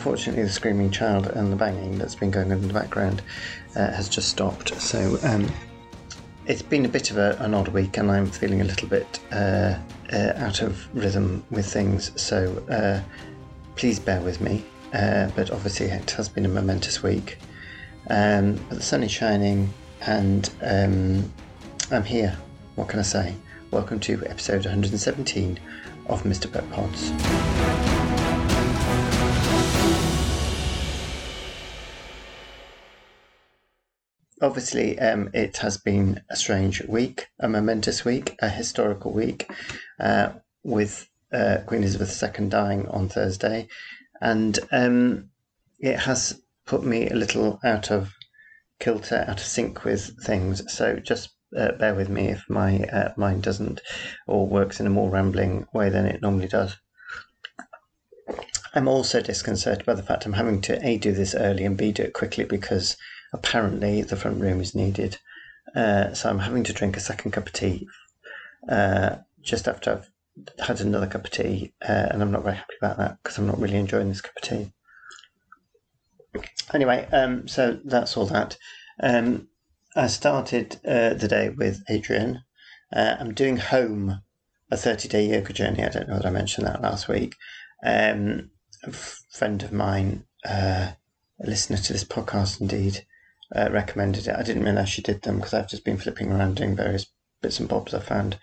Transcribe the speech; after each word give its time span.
unfortunately, 0.00 0.42
the 0.42 0.48
screaming 0.48 0.90
child 0.90 1.26
and 1.26 1.52
the 1.52 1.56
banging 1.56 1.98
that's 1.98 2.14
been 2.14 2.30
going 2.30 2.50
on 2.50 2.56
in 2.56 2.68
the 2.68 2.72
background 2.72 3.20
uh, 3.76 3.92
has 3.92 4.08
just 4.08 4.30
stopped. 4.30 4.74
So 4.80 5.18
um, 5.22 5.46
it's 6.46 6.62
been 6.62 6.86
a 6.86 6.88
bit 6.88 7.10
of 7.10 7.18
a, 7.18 7.36
an 7.40 7.52
odd 7.52 7.68
week, 7.68 7.98
and 7.98 8.10
I'm 8.10 8.24
feeling 8.24 8.62
a 8.62 8.64
little 8.64 8.88
bit 8.88 9.20
uh, 9.30 9.74
uh, 10.10 10.32
out 10.36 10.62
of 10.62 10.88
rhythm 10.96 11.44
with 11.50 11.70
things. 11.70 12.18
So 12.18 12.64
uh, 12.70 13.02
please 13.76 14.00
bear 14.00 14.22
with 14.22 14.40
me. 14.40 14.64
Uh, 14.94 15.30
but 15.36 15.50
obviously, 15.50 15.88
it 15.88 16.10
has 16.12 16.30
been 16.30 16.46
a 16.46 16.48
momentous 16.48 17.02
week. 17.02 17.36
Um, 18.08 18.54
but 18.70 18.78
the 18.78 18.82
sun 18.82 19.02
is 19.02 19.12
shining, 19.12 19.68
and 20.06 20.48
um, 20.62 21.30
I'm 21.90 22.04
here. 22.04 22.38
What 22.74 22.88
can 22.88 23.00
I 23.00 23.02
say? 23.02 23.34
Welcome 23.70 24.00
to 24.00 24.24
episode 24.24 24.64
117 24.64 25.60
of 26.06 26.22
Mr. 26.22 26.50
Pet 26.50 26.68
Pods. 26.70 27.89
Obviously, 34.42 34.98
um, 34.98 35.28
it 35.34 35.58
has 35.58 35.76
been 35.76 36.22
a 36.30 36.36
strange 36.36 36.82
week, 36.84 37.26
a 37.40 37.48
momentous 37.48 38.04
week, 38.04 38.36
a 38.40 38.48
historical 38.48 39.12
week, 39.12 39.50
uh, 39.98 40.30
with 40.62 41.08
uh, 41.32 41.58
Queen 41.66 41.82
Elizabeth 41.82 42.22
II 42.22 42.48
dying 42.48 42.88
on 42.88 43.08
Thursday, 43.08 43.68
and 44.20 44.58
um, 44.72 45.30
it 45.78 45.98
has 45.98 46.40
put 46.66 46.84
me 46.84 47.08
a 47.08 47.14
little 47.14 47.58
out 47.64 47.90
of 47.90 48.12
kilter, 48.78 49.24
out 49.28 49.40
of 49.40 49.46
sync 49.46 49.84
with 49.84 50.16
things. 50.24 50.62
So 50.72 50.96
just 50.96 51.30
uh, 51.56 51.72
bear 51.72 51.94
with 51.94 52.08
me 52.08 52.28
if 52.28 52.48
my 52.48 52.84
uh, 52.84 53.12
mind 53.16 53.42
doesn't 53.42 53.80
or 54.26 54.46
works 54.46 54.80
in 54.80 54.86
a 54.86 54.90
more 54.90 55.10
rambling 55.10 55.66
way 55.74 55.90
than 55.90 56.06
it 56.06 56.22
normally 56.22 56.48
does. 56.48 56.76
I'm 58.72 58.88
also 58.88 59.20
disconcerted 59.20 59.84
by 59.84 59.94
the 59.94 60.02
fact 60.02 60.24
I'm 60.24 60.32
having 60.32 60.60
to 60.62 60.86
A, 60.86 60.96
do 60.96 61.12
this 61.12 61.34
early 61.34 61.64
and 61.64 61.76
B, 61.76 61.92
do 61.92 62.04
it 62.04 62.12
quickly 62.12 62.44
because 62.44 62.96
apparently 63.32 64.02
the 64.02 64.16
front 64.16 64.40
room 64.40 64.60
is 64.60 64.74
needed. 64.74 65.18
Uh, 65.74 66.12
so 66.14 66.28
I'm 66.28 66.40
having 66.40 66.64
to 66.64 66.72
drink 66.72 66.96
a 66.96 67.00
second 67.00 67.30
cup 67.32 67.46
of 67.46 67.52
tea 67.52 67.88
uh, 68.68 69.16
just 69.42 69.68
after 69.68 69.92
I've 69.92 70.10
had 70.66 70.80
another 70.80 71.06
cup 71.06 71.24
of 71.24 71.30
tea, 71.30 71.72
uh, 71.82 72.08
and 72.10 72.22
I'm 72.22 72.32
not 72.32 72.42
very 72.42 72.56
happy 72.56 72.74
about 72.80 72.98
that 72.98 73.18
because 73.22 73.38
I'm 73.38 73.46
not 73.46 73.60
really 73.60 73.76
enjoying 73.76 74.08
this 74.08 74.20
cup 74.20 74.32
of 74.36 74.42
tea. 74.42 74.72
Anyway, 76.72 77.06
um, 77.12 77.48
so 77.48 77.78
that's 77.84 78.16
all 78.16 78.26
that. 78.26 78.56
Um, 79.02 79.48
I 79.96 80.06
started 80.06 80.78
uh, 80.86 81.14
the 81.14 81.28
day 81.28 81.48
with 81.48 81.84
Adriene. 81.86 82.42
Uh, 82.92 83.16
I'm 83.18 83.34
doing 83.34 83.56
home 83.56 84.22
a 84.70 84.76
30 84.76 85.08
day 85.08 85.26
yoga 85.26 85.52
journey. 85.52 85.82
I 85.82 85.88
don't 85.88 86.08
know 86.08 86.16
that 86.16 86.26
I 86.26 86.30
mentioned 86.30 86.66
that 86.66 86.82
last 86.82 87.08
week. 87.08 87.34
Um, 87.84 88.50
a 88.84 88.92
friend 88.92 89.62
of 89.62 89.72
mine, 89.72 90.24
uh, 90.44 90.92
a 91.42 91.46
listener 91.46 91.78
to 91.78 91.92
this 91.92 92.04
podcast, 92.04 92.60
indeed, 92.60 93.04
uh, 93.54 93.68
recommended 93.70 94.26
it. 94.26 94.36
I 94.36 94.42
didn't 94.42 94.64
realize 94.64 94.88
she 94.88 95.02
did 95.02 95.22
them 95.22 95.36
because 95.36 95.54
I've 95.54 95.68
just 95.68 95.84
been 95.84 95.98
flipping 95.98 96.30
around 96.30 96.56
doing 96.56 96.76
various 96.76 97.06
bits 97.42 97.60
and 97.60 97.68
bobs 97.68 97.94
I 97.94 98.00
found 98.00 98.38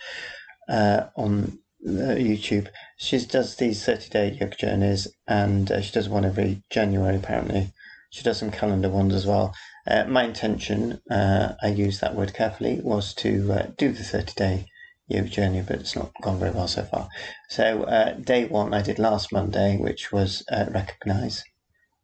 uh, 0.69 1.07
on 1.15 1.59
uh, 1.85 2.15
YouTube. 2.15 2.67
She 2.97 3.19
does 3.25 3.55
these 3.55 3.85
30 3.85 4.09
day 4.09 4.37
yoga 4.39 4.55
journeys 4.55 5.07
and 5.27 5.71
she 5.81 5.91
does 5.91 6.09
one 6.09 6.25
every 6.25 6.63
January 6.69 7.15
apparently. 7.15 7.71
She 8.09 8.23
does 8.23 8.37
some 8.37 8.51
calendar 8.51 8.89
ones 8.89 9.13
as 9.13 9.25
well. 9.25 9.53
Uh, 9.85 10.05
my 10.05 10.23
intention, 10.23 11.01
uh, 11.09 11.53
I 11.61 11.67
use 11.67 11.99
that 11.99 12.15
word 12.15 12.33
carefully, 12.33 12.81
was 12.81 13.13
to 13.15 13.51
uh, 13.53 13.67
do 13.77 13.91
the 13.91 14.03
30 14.03 14.33
day 14.33 14.65
yoga 15.07 15.29
journey, 15.29 15.63
but 15.65 15.79
it's 15.79 15.95
not 15.95 16.11
gone 16.21 16.39
very 16.39 16.51
well 16.51 16.67
so 16.67 16.83
far. 16.83 17.09
So, 17.49 17.83
uh, 17.83 18.13
day 18.13 18.45
one 18.45 18.73
I 18.73 18.81
did 18.81 18.99
last 18.99 19.31
Monday, 19.31 19.77
which 19.77 20.11
was 20.11 20.43
uh, 20.51 20.65
recognize. 20.71 21.43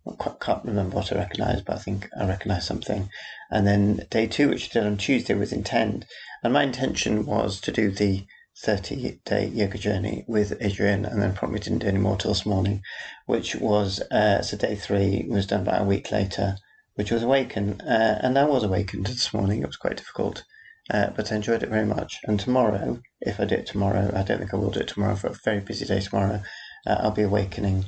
I 0.08 0.32
can't 0.42 0.66
remember 0.66 0.96
what 0.96 1.12
I 1.12 1.18
recognised, 1.18 1.66
but 1.66 1.78
I 1.78 1.80
think 1.80 2.10
I 2.20 2.28
recognised 2.28 2.68
something. 2.68 3.10
And 3.50 3.66
then 3.66 4.06
day 4.10 4.28
two, 4.28 4.50
which 4.50 4.70
I 4.70 4.80
did 4.80 4.88
on 4.88 4.98
Tuesday, 4.98 5.34
was 5.34 5.54
intend. 5.54 6.06
And 6.44 6.54
my 6.54 6.64
intention 6.64 7.26
was 7.26 7.62
to 7.62 7.72
do 7.72 7.90
the 7.92 8.26
30 8.64 9.20
day 9.26 9.48
yoga 9.48 9.78
journey 9.78 10.26
with 10.28 10.60
Adriene, 10.60 11.10
and 11.10 11.22
then 11.22 11.34
probably 11.34 11.60
didn't 11.60 11.80
do 11.80 11.88
any 11.88 12.00
more 12.00 12.18
till 12.18 12.32
this 12.32 12.46
morning, 12.46 12.82
which 13.26 13.56
was 13.56 14.02
uh, 14.12 14.42
so 14.42 14.58
day 14.58 14.76
three 14.76 15.26
was 15.28 15.48
done 15.48 15.62
about 15.62 15.82
a 15.82 15.86
week 15.86 16.12
later 16.12 16.58
which 16.96 17.12
was 17.12 17.24
Awaken. 17.24 17.82
Uh, 17.82 18.20
and 18.22 18.38
I 18.38 18.44
was 18.46 18.64
awakened 18.64 19.06
this 19.08 19.34
morning. 19.34 19.62
It 19.62 19.68
was 19.68 19.78
quite 19.78 19.98
difficult, 19.98 20.44
uh, 20.92 21.10
but 21.16 21.32
I 21.32 21.36
enjoyed 21.36 21.64
it 21.64 21.70
very 21.70 21.86
much. 21.86 22.20
And 22.24 22.40
tomorrow, 22.40 23.02
if 23.22 23.40
I 23.40 23.46
do 23.46 23.56
it 23.56 23.66
tomorrow, 23.66 24.12
I 24.16 24.24
don't 24.24 24.40
think 24.40 24.54
I 24.54 24.58
will 24.58 24.72
do 24.72 24.82
it 24.82 24.88
tomorrow 24.90 25.16
for 25.16 25.28
a 25.28 25.34
very 25.44 25.60
busy 25.60 25.86
day 25.86 26.02
tomorrow, 26.02 26.42
uh, 26.86 26.98
I'll 27.00 27.12
be 27.12 27.24
awakening. 27.24 27.86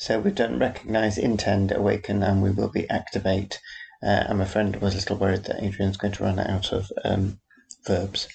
So 0.00 0.18
we've 0.18 0.34
done 0.34 0.58
recognize, 0.58 1.18
intend, 1.18 1.72
awaken, 1.72 2.22
and 2.22 2.42
we 2.42 2.50
will 2.50 2.70
be 2.70 2.88
activate. 2.88 3.60
Uh, 4.02 4.24
and 4.28 4.38
my 4.38 4.46
friend 4.46 4.76
was 4.76 4.94
a 4.94 4.96
little 4.96 5.18
worried 5.18 5.44
that 5.44 5.62
Adriene's 5.62 5.98
going 5.98 6.14
to 6.14 6.24
run 6.24 6.38
out 6.38 6.72
of 6.72 6.90
um, 7.04 7.38
verbs, 7.86 8.26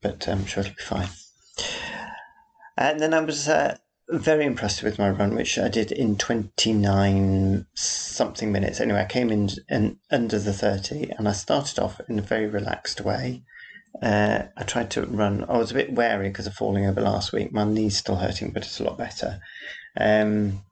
but 0.00 0.26
I'm 0.26 0.46
sure 0.46 0.62
it'll 0.62 0.74
be 0.74 0.82
fine. 0.82 1.10
And 2.78 3.00
then 3.00 3.12
I 3.12 3.20
was 3.20 3.48
uh, 3.48 3.76
very 4.08 4.46
impressed 4.46 4.82
with 4.82 4.98
my 4.98 5.10
run, 5.10 5.34
which 5.34 5.58
I 5.58 5.68
did 5.68 5.92
in 5.92 6.16
29 6.16 7.66
something 7.74 8.50
minutes. 8.50 8.80
Anyway, 8.80 9.02
I 9.02 9.04
came 9.04 9.30
in, 9.30 9.50
in 9.68 9.98
under 10.10 10.38
the 10.38 10.54
30 10.54 11.10
and 11.18 11.28
I 11.28 11.32
started 11.32 11.78
off 11.80 12.00
in 12.08 12.18
a 12.18 12.22
very 12.22 12.46
relaxed 12.46 13.02
way. 13.02 13.42
Uh, 14.00 14.44
I 14.56 14.62
tried 14.62 14.90
to 14.92 15.02
run, 15.02 15.44
I 15.50 15.58
was 15.58 15.70
a 15.70 15.74
bit 15.74 15.92
wary 15.92 16.30
because 16.30 16.46
of 16.46 16.54
falling 16.54 16.86
over 16.86 17.02
last 17.02 17.30
week. 17.30 17.52
My 17.52 17.64
knee's 17.64 17.98
still 17.98 18.16
hurting, 18.16 18.52
but 18.52 18.64
it's 18.64 18.80
a 18.80 18.84
lot 18.84 18.96
better. 18.96 19.40
Um, 20.00 20.62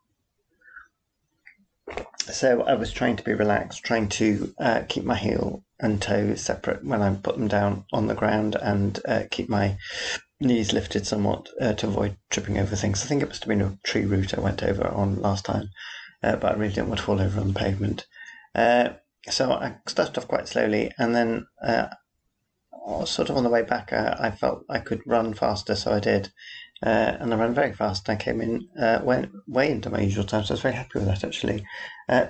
so 2.19 2.62
I 2.62 2.75
was 2.75 2.92
trying 2.92 3.16
to 3.16 3.25
be 3.25 3.34
relaxed, 3.34 3.84
trying 3.84 4.08
to 4.10 4.54
uh, 4.58 4.82
keep 4.88 5.04
my 5.04 5.16
heel 5.16 5.64
and 5.80 6.00
toe 6.00 6.34
separate 6.34 6.84
when 6.84 7.03
I 7.03 7.14
put 7.14 7.36
them 7.36 7.48
down 7.48 7.84
on 7.92 8.06
the 8.06 8.14
ground 8.14 8.56
and 8.60 8.98
uh, 9.06 9.22
keep 9.30 9.48
my 9.48 9.76
knees 10.41 10.72
lifted 10.72 11.06
somewhat 11.06 11.48
uh, 11.60 11.72
to 11.75 11.88
avoid 11.88 12.16
tripping 12.31 12.58
over 12.58 12.76
things. 12.76 13.02
I 13.02 13.06
think 13.06 13.22
it 13.22 13.28
must 13.28 13.44
have 13.44 13.48
been 13.48 13.60
a 13.60 13.78
tree 13.84 14.04
root 14.04 14.36
I 14.36 14.41
went 14.41 14.62
over 14.62 14.86
on 14.86 15.20
last 15.20 15.44
time, 15.44 15.70
uh, 16.22 16.36
but 16.36 16.52
I 16.52 16.58
really 16.58 16.75
didn't 16.75 16.88
want 16.88 17.00
to 17.00 17.06
fall 17.06 17.20
over 17.20 17.41
on 17.41 17.48
the 17.48 17.58
pavement. 17.58 18.06
Uh, 18.54 18.91
so 19.28 19.52
I 19.52 19.76
started 19.86 20.19
off 20.19 20.28
quite 20.28 20.48
slowly, 20.48 20.92
and 20.98 21.14
then 21.14 21.47
uh, 21.64 21.88
sort 23.04 23.31
of 23.31 23.36
on 23.36 23.44
the 23.44 23.50
way 23.50 23.62
back, 23.62 23.92
I 23.92 24.32
felt 24.32 24.64
I 24.69 24.81
could 24.81 25.00
run 25.06 25.34
faster, 25.34 25.76
so 25.76 25.92
I 25.92 26.00
did. 26.00 26.32
Uh, 26.82 27.16
and 27.20 27.32
I 27.32 27.37
ran 27.37 27.54
very 27.54 27.72
fast. 27.72 28.09
I 28.09 28.16
came 28.16 28.41
in, 28.41 28.69
went 29.04 29.31
way 29.47 29.70
into 29.70 29.91
my 29.91 30.00
usual 30.00 30.25
time, 30.25 30.44
so 30.44 30.53
I 30.53 30.54
was 30.54 30.62
very 30.62 30.75
happy 30.75 30.98
with 30.98 31.06
that 31.06 31.25
actually. 31.25 31.65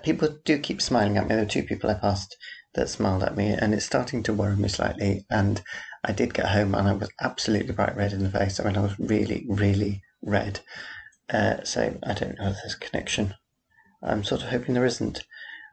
people 0.02 0.36
do 0.44 0.58
keep 0.58 0.82
smiling 0.82 1.16
at 1.16 1.24
me. 1.24 1.34
There 1.34 1.44
were 1.44 1.50
two 1.50 1.62
people 1.62 1.90
I 1.90 1.94
passed 1.94 2.36
that 2.74 2.88
smiled 2.88 3.22
at 3.22 3.36
me, 3.36 3.48
and 3.48 3.74
it's 3.74 3.84
starting 3.84 4.22
to 4.24 4.32
worry 4.32 4.56
me 4.56 4.68
slightly. 4.68 5.24
And 5.30 5.62
I 6.04 6.12
did 6.12 6.34
get 6.34 6.46
home, 6.48 6.74
and 6.74 6.88
I 6.88 6.92
was 6.92 7.10
absolutely 7.20 7.72
bright 7.72 7.96
red 7.96 8.12
in 8.12 8.22
the 8.22 8.30
face. 8.30 8.58
I 8.58 8.64
mean, 8.64 8.76
I 8.76 8.82
was 8.82 8.98
really, 8.98 9.44
really 9.48 10.02
red. 10.22 10.60
Uh, 11.30 11.62
so 11.64 11.98
I 12.02 12.14
don't 12.14 12.38
know 12.38 12.48
if 12.48 12.56
there's 12.56 12.74
a 12.74 12.78
connection. 12.78 13.34
I'm 14.02 14.24
sort 14.24 14.42
of 14.42 14.48
hoping 14.48 14.74
there 14.74 14.84
isn't, 14.84 15.24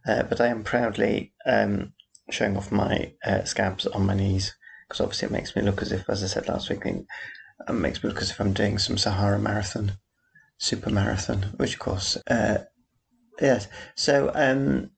uh, 0.08 0.24
but 0.24 0.40
I 0.40 0.48
am 0.48 0.64
proudly 0.64 1.34
um, 1.46 1.94
showing 2.30 2.56
off 2.56 2.72
my 2.72 3.14
uh, 3.26 3.44
scabs 3.44 3.88
on 3.88 4.06
my 4.06 4.14
knees 4.14 4.56
because 4.88 5.02
obviously 5.02 5.28
it 5.28 5.32
makes 5.32 5.56
me 5.56 5.62
look 5.62 5.82
as 5.82 5.92
if, 5.92 6.10
as 6.10 6.24
I 6.24 6.28
said 6.28 6.48
last 6.48 6.70
week, 6.70 6.86
look 7.68 8.22
as 8.22 8.32
if 8.32 8.40
I'm 8.40 8.54
doing 8.54 8.78
some 8.78 8.98
Sahara 8.98 9.40
marathon, 9.40 9.94
super 10.58 10.90
marathon, 10.90 11.54
which 11.58 11.74
of 11.74 11.80
course, 11.80 12.18
uh, 12.28 12.60
yes. 13.42 13.68
So 13.96 14.32
um, 14.34 14.92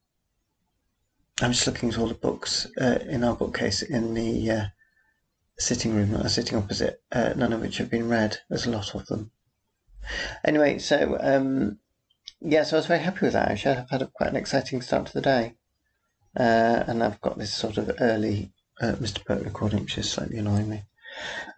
I'm 1.41 1.51
just 1.51 1.67
looking 1.67 1.89
at 1.89 1.97
all 1.97 2.07
the 2.07 2.13
books 2.13 2.67
uh, 2.79 2.99
in 3.07 3.23
our 3.23 3.35
bookcase 3.35 3.81
in 3.81 4.13
the 4.13 4.51
uh, 4.51 4.65
sitting 5.57 5.95
room, 5.95 6.15
uh, 6.15 6.27
sitting 6.27 6.57
opposite, 6.57 7.01
uh, 7.11 7.33
none 7.35 7.53
of 7.53 7.61
which 7.61 7.77
have 7.77 7.89
been 7.89 8.09
read. 8.09 8.37
There's 8.49 8.65
a 8.65 8.71
lot 8.71 8.95
of 8.95 9.05
them. 9.07 9.31
Anyway, 10.43 10.79
so 10.79 11.17
um, 11.19 11.79
yeah, 12.41 12.63
so 12.63 12.77
I 12.77 12.79
was 12.79 12.87
very 12.87 13.01
happy 13.01 13.25
with 13.25 13.33
that. 13.33 13.49
Actually, 13.49 13.77
I've 13.77 13.89
had 13.89 14.01
a, 14.01 14.07
quite 14.07 14.29
an 14.29 14.35
exciting 14.35 14.81
start 14.81 15.07
to 15.07 15.13
the 15.13 15.21
day, 15.21 15.55
uh, 16.39 16.83
and 16.87 17.03
I've 17.03 17.21
got 17.21 17.37
this 17.37 17.53
sort 17.53 17.77
of 17.77 17.91
early 17.99 18.51
Mr. 18.81 19.23
Burt 19.23 19.43
recording, 19.43 19.81
which 19.81 19.99
is 19.99 20.09
slightly 20.09 20.39
annoying 20.39 20.67
me. 20.67 20.83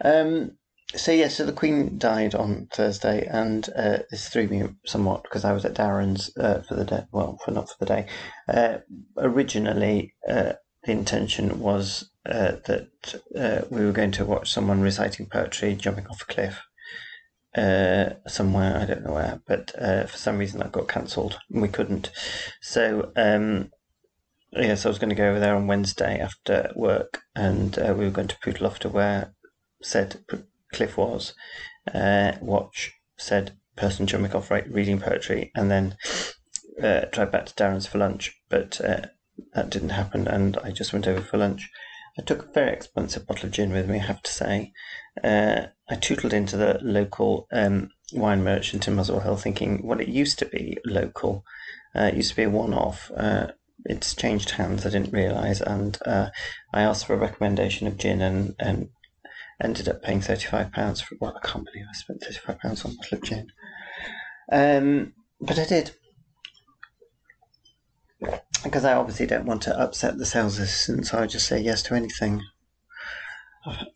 Um, 0.03 0.57
so 0.95 1.11
yeah, 1.11 1.27
so 1.27 1.45
the 1.45 1.53
Queen 1.53 1.97
died 1.97 2.35
on 2.35 2.67
Thursday, 2.71 3.25
and 3.25 3.67
uh, 3.75 3.99
this 4.11 4.29
threw 4.29 4.47
me 4.47 4.63
somewhat 4.85 5.23
because 5.23 5.43
I 5.43 5.51
was 5.51 5.65
at 5.65 5.73
Darren's 5.73 6.35
uh, 6.37 6.61
for 6.67 6.75
the 6.75 6.85
day. 6.85 7.03
Well, 7.11 7.39
for 7.43 7.51
not 7.51 7.69
for 7.69 7.75
the 7.79 7.85
day. 7.85 8.05
Uh, 8.47 8.77
originally, 9.17 10.13
uh, 10.27 10.53
the 10.83 10.91
intention 10.91 11.59
was 11.59 12.09
uh, 12.25 12.53
that 12.65 13.15
uh, 13.35 13.65
we 13.69 13.85
were 13.85 13.91
going 13.91 14.11
to 14.11 14.25
watch 14.25 14.51
someone 14.51 14.81
reciting 14.81 15.27
poetry, 15.27 15.75
jumping 15.75 16.07
off 16.07 16.21
a 16.21 16.25
cliff 16.33 16.61
somewhere. 18.27 18.77
I 18.77 18.85
don't 18.85 19.03
know 19.03 19.13
where, 19.13 19.41
but 19.47 19.71
for 20.09 20.17
some 20.17 20.37
reason 20.37 20.59
that 20.59 20.71
got 20.71 20.87
cancelled, 20.87 21.39
and 21.51 21.61
we 21.61 21.69
couldn't. 21.69 22.11
So. 22.61 23.11
Um, 23.15 23.71
yeah, 24.55 24.75
so 24.75 24.87
I 24.87 24.91
was 24.91 24.99
going 24.99 25.09
to 25.09 25.15
go 25.15 25.31
over 25.31 25.39
there 25.39 25.55
on 25.55 25.65
Wednesday 25.65 26.19
after 26.19 26.71
work, 26.75 27.23
and 27.35 27.75
we 27.75 28.05
were 28.05 28.11
going 28.11 28.27
to 28.27 28.37
Poodle 28.37 28.69
Lofter, 28.69 28.87
where 28.87 29.33
said 29.81 30.23
cliff 30.73 30.97
was, 30.97 31.33
uh, 31.93 32.33
watch 32.41 32.93
said 33.17 33.57
person 33.75 34.05
Jumikoff 34.05 34.49
reading 34.73 34.99
poetry, 34.99 35.51
and 35.55 35.71
then 35.71 35.97
uh, 36.81 37.05
drive 37.11 37.31
back 37.31 37.45
to 37.45 37.53
Darren's 37.53 37.87
for 37.87 37.97
lunch. 37.97 38.41
But 38.49 38.81
uh, 38.81 39.07
that 39.53 39.69
didn't 39.69 39.89
happen, 39.89 40.27
and 40.27 40.57
I 40.57 40.71
just 40.71 40.93
went 40.93 41.07
over 41.07 41.21
for 41.21 41.37
lunch. 41.37 41.69
I 42.17 42.21
took 42.21 42.43
a 42.43 42.51
very 42.51 42.71
expensive 42.71 43.25
bottle 43.25 43.47
of 43.47 43.53
gin 43.53 43.71
with 43.71 43.89
me, 43.89 43.99
I 43.99 44.03
have 44.03 44.21
to 44.21 44.31
say. 44.31 44.71
Uh, 45.23 45.67
I 45.89 45.95
tootled 45.95 46.33
into 46.33 46.57
the 46.57 46.79
local 46.83 47.47
um, 47.51 47.89
wine 48.13 48.43
merchant 48.43 48.87
in 48.87 48.95
Muswell 48.95 49.21
Hill 49.21 49.37
thinking, 49.37 49.85
well, 49.85 49.99
it 49.99 50.07
used 50.07 50.37
to 50.39 50.45
be 50.45 50.77
local. 50.85 51.43
Uh, 51.95 52.03
it 52.03 52.15
used 52.15 52.31
to 52.31 52.35
be 52.35 52.43
a 52.43 52.49
one 52.49 52.73
off. 52.73 53.11
Uh, 53.15 53.47
it's 53.85 54.15
changed 54.15 54.51
hands, 54.51 54.85
I 54.85 54.89
didn't 54.89 55.13
realise. 55.13 55.59
And 55.59 55.97
uh, 56.05 56.29
I 56.71 56.83
asked 56.83 57.07
for 57.07 57.15
a 57.15 57.17
recommendation 57.17 57.87
of 57.87 57.97
gin 57.97 58.21
and, 58.21 58.55
and 58.59 58.89
ended 59.61 59.87
up 59.87 60.01
paying 60.01 60.21
£35 60.21 61.01
for 61.03 61.15
Well, 61.19 61.39
I 61.41 61.47
can't 61.47 61.65
believe 61.65 61.85
I 61.89 61.93
spent 61.93 62.21
£35 62.21 62.85
on 62.85 62.97
a 63.11 63.25
Chain. 63.25 63.51
Um, 64.51 65.13
but 65.39 65.59
I 65.59 65.65
did 65.65 65.91
because 68.63 68.85
I 68.85 68.93
obviously 68.93 69.25
don't 69.25 69.45
want 69.45 69.61
to 69.63 69.77
upset 69.79 70.17
the 70.17 70.25
sales 70.25 70.57
assistant, 70.57 71.07
so 71.07 71.19
I 71.19 71.27
just 71.27 71.47
say 71.47 71.59
yes 71.59 71.83
to 71.83 71.95
anything. 71.95 72.41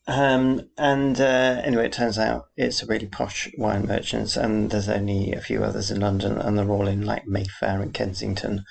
Um, 0.07 0.69
and 0.77 1.19
uh, 1.19 1.61
anyway, 1.63 1.85
it 1.85 1.93
turns 1.93 2.17
out 2.17 2.47
it's 2.55 2.81
a 2.81 2.85
really 2.85 3.07
posh 3.07 3.49
wine 3.57 3.85
merchants, 3.85 4.37
and 4.37 4.69
there's 4.69 4.89
only 4.89 5.33
a 5.33 5.41
few 5.41 5.63
others 5.63 5.91
in 5.91 5.99
London, 5.99 6.37
and 6.37 6.57
they're 6.57 6.69
all 6.69 6.87
in 6.87 7.05
like 7.05 7.27
Mayfair 7.27 7.81
and 7.81 7.93
Kensington. 7.93 8.63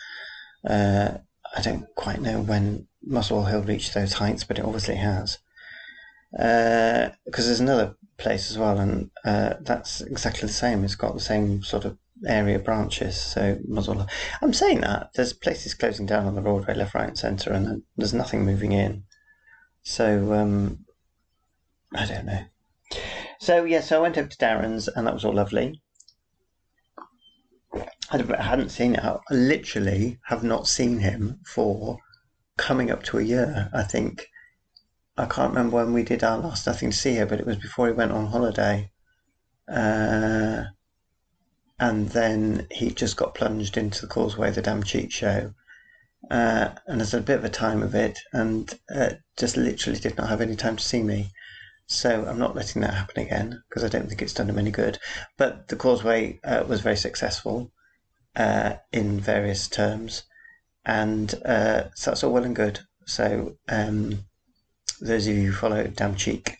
Uh, 0.69 1.19
I 1.57 1.63
don't 1.63 1.87
quite 1.95 2.21
know 2.21 2.41
when 2.41 2.89
Muswell 3.03 3.45
Hill 3.45 3.63
reached 3.63 3.95
those 3.95 4.15
heights, 4.15 4.45
but 4.45 4.59
it 4.59 4.65
obviously 4.65 4.97
has. 4.97 5.39
Because 6.33 7.11
uh, 7.11 7.47
there's 7.47 7.61
another 7.61 7.97
place 8.19 8.51
as 8.51 8.59
well, 8.59 8.79
and 8.79 9.11
uh, 9.25 9.55
that's 9.61 10.01
exactly 10.01 10.47
the 10.47 10.53
same. 10.53 10.85
It's 10.85 10.95
got 10.95 11.15
the 11.15 11.21
same 11.21 11.63
sort 11.63 11.85
of 11.85 11.99
area 12.27 12.59
branches. 12.59 13.21
So 13.21 13.59
Muswell. 13.69 14.07
I'm 14.43 14.53
saying 14.53 14.81
that 14.81 15.11
there's 15.15 15.33
places 15.33 15.75
closing 15.75 16.07
down 16.07 16.27
on 16.27 16.35
the 16.35 16.41
Broadway 16.41 16.75
left, 16.75 16.95
right, 16.95 17.09
and 17.09 17.19
centre, 17.19 17.53
and 17.53 17.83
there's 17.97 18.15
nothing 18.15 18.45
moving 18.45 18.73
in. 18.73 19.05
So 19.83 20.33
um, 20.33 20.85
I 21.95 22.07
don't 22.07 22.27
know. 22.27 22.45
So 23.41 23.65
yeah, 23.65 23.81
so 23.81 23.99
I 23.99 24.03
went 24.03 24.19
over 24.19 24.29
to 24.29 24.39
Darren's, 24.39 24.89
and 24.89 25.07
that 25.07 25.15
was 25.15 25.25
all 25.25 25.35
lovely. 25.35 25.81
I 28.11 28.19
hadn't 28.43 28.71
seen 28.71 28.95
it. 28.95 29.01
I 29.01 29.19
literally 29.31 30.19
have 30.27 30.45
not 30.45 30.69
seen 30.69 31.01
him 31.01 31.41
for 31.45 31.99
coming 32.57 32.91
up 32.91 33.03
to 33.05 33.19
a 33.19 33.23
year. 33.23 33.69
I 33.75 33.83
think 33.83 34.29
I 35.19 35.27
can't 35.27 35.55
remember 35.55 35.77
when 35.77 35.93
we 35.93 36.03
did 36.03 36.23
our 36.23 36.39
last 36.39 36.67
Nothing 36.67 36.91
to 36.91 36.97
See 36.97 37.13
Here, 37.13 37.27
but 37.27 37.41
it 37.41 37.47
was 37.47 37.57
before 37.57 37.87
he 37.87 37.93
went 37.93 38.13
on 38.13 38.27
holiday. 38.27 38.91
Uh, 39.67 40.65
and 41.79 42.09
then 42.11 42.67
he 42.71 42.91
just 42.91 43.17
got 43.17 43.35
plunged 43.35 43.77
into 43.77 44.01
the 44.01 44.07
Causeway, 44.07 44.51
the 44.51 44.63
Damn 44.63 44.83
Cheek 44.83 45.13
show. 45.13 45.55
Uh, 46.31 46.71
and 46.87 47.01
there's 47.01 47.15
a 47.15 47.21
bit 47.21 47.39
of 47.39 47.45
a 47.45 47.51
time 47.51 47.83
of 47.83 47.95
it, 47.95 48.19
and 48.33 48.79
uh, 48.95 49.11
just 49.37 49.57
literally 49.57 49.99
did 49.99 50.17
not 50.17 50.29
have 50.29 50.41
any 50.41 50.57
time 50.57 50.77
to 50.77 50.85
see 50.85 51.03
me. 51.03 51.31
So 51.87 52.27
I'm 52.27 52.39
not 52.39 52.57
letting 52.57 52.83
that 52.83 52.95
happen 52.95 53.23
again 53.23 53.63
because 53.69 53.85
I 53.85 53.89
don't 53.89 54.09
think 54.09 54.21
it's 54.21 54.35
done 54.35 54.49
him 54.49 54.59
any 54.59 54.73
good. 54.73 54.99
But 55.37 55.69
the 55.69 55.77
Causeway 55.77 56.41
uh, 56.43 56.65
was 56.67 56.81
very 56.81 56.97
successful 56.97 57.71
uh, 58.35 58.75
in 58.93 59.21
various 59.21 59.69
terms, 59.69 60.25
and 60.85 61.33
uh, 61.45 61.85
so 61.95 62.11
that's 62.11 62.25
all 62.25 62.33
well 62.33 62.45
and 62.45 62.57
good. 62.57 62.81
So 63.07 63.57
um, 63.69 64.27
those 65.01 65.27
of 65.27 65.37
you 65.37 65.47
who 65.47 65.53
follow 65.53 65.87
Damn 65.87 66.17
Cheek 66.17 66.59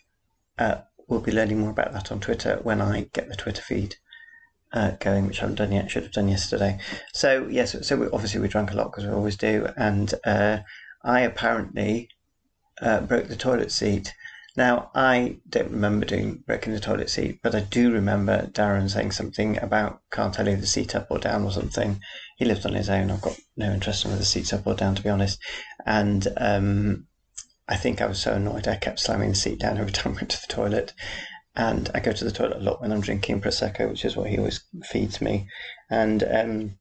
uh, 0.57 0.77
will 1.07 1.21
be 1.21 1.31
learning 1.31 1.59
more 1.59 1.71
about 1.71 1.93
that 1.93 2.11
on 2.11 2.19
Twitter 2.19 2.59
when 2.63 2.81
I 2.81 3.07
get 3.13 3.29
the 3.29 3.35
Twitter 3.35 3.61
feed 3.61 3.95
uh, 4.73 4.91
going, 4.99 5.27
which 5.27 5.39
I 5.39 5.41
haven't 5.41 5.55
done 5.55 5.71
yet. 5.71 5.89
Should 5.89 6.03
have 6.03 6.11
done 6.11 6.27
yesterday. 6.27 6.79
So 7.13 7.47
yes, 7.49 7.75
so 7.87 7.97
we, 7.97 8.07
obviously 8.07 8.39
we 8.39 8.47
drank 8.47 8.71
a 8.71 8.75
lot 8.75 8.91
because 8.91 9.05
we 9.05 9.11
always 9.11 9.37
do, 9.37 9.67
and 9.77 10.13
uh, 10.25 10.59
I 11.03 11.21
apparently 11.21 12.09
uh, 12.81 13.01
broke 13.01 13.27
the 13.27 13.35
toilet 13.35 13.71
seat. 13.71 14.13
Now 14.55 14.89
I 14.95 15.37
don't 15.49 15.71
remember 15.71 16.05
doing 16.05 16.43
breaking 16.45 16.73
the 16.73 16.79
toilet 16.79 17.09
seat, 17.09 17.39
but 17.43 17.55
I 17.55 17.61
do 17.61 17.91
remember 17.91 18.47
Darren 18.47 18.89
saying 18.89 19.11
something 19.11 19.57
about 19.61 20.01
can't 20.11 20.39
I 20.39 20.43
leave 20.43 20.61
the 20.61 20.67
seat 20.67 20.95
up 20.95 21.07
or 21.09 21.19
down 21.19 21.43
or 21.43 21.51
something. 21.51 21.99
He 22.37 22.45
lives 22.45 22.65
on 22.65 22.73
his 22.73 22.89
own. 22.89 23.11
I've 23.11 23.21
got 23.21 23.37
no 23.55 23.71
interest 23.71 24.03
in 24.03 24.11
whether 24.11 24.19
the 24.19 24.25
seat's 24.25 24.53
up 24.53 24.65
or 24.67 24.75
down, 24.75 24.95
to 24.95 25.03
be 25.03 25.09
honest. 25.09 25.39
And 25.85 26.27
um, 26.37 27.06
I 27.67 27.75
think 27.75 28.01
I 28.01 28.07
was 28.07 28.19
so 28.21 28.33
annoyed 28.33 28.67
I 28.67 28.75
kept 28.75 28.99
slamming 28.99 29.29
the 29.29 29.35
seat 29.35 29.59
down 29.59 29.77
every 29.77 29.91
time 29.93 30.13
I 30.13 30.15
went 30.17 30.29
to 30.31 30.41
the 30.41 30.53
toilet. 30.53 30.93
And 31.55 31.89
I 31.95 31.99
go 31.99 32.11
to 32.11 32.23
the 32.23 32.31
toilet 32.31 32.57
a 32.57 32.63
lot 32.63 32.81
when 32.81 32.91
I'm 32.91 33.01
drinking 33.01 33.41
prosecco, 33.41 33.89
which 33.89 34.05
is 34.05 34.15
what 34.15 34.29
he 34.29 34.37
always 34.37 34.63
feeds 34.83 35.19
me. 35.19 35.47
And 35.89 36.23
um, 36.23 36.77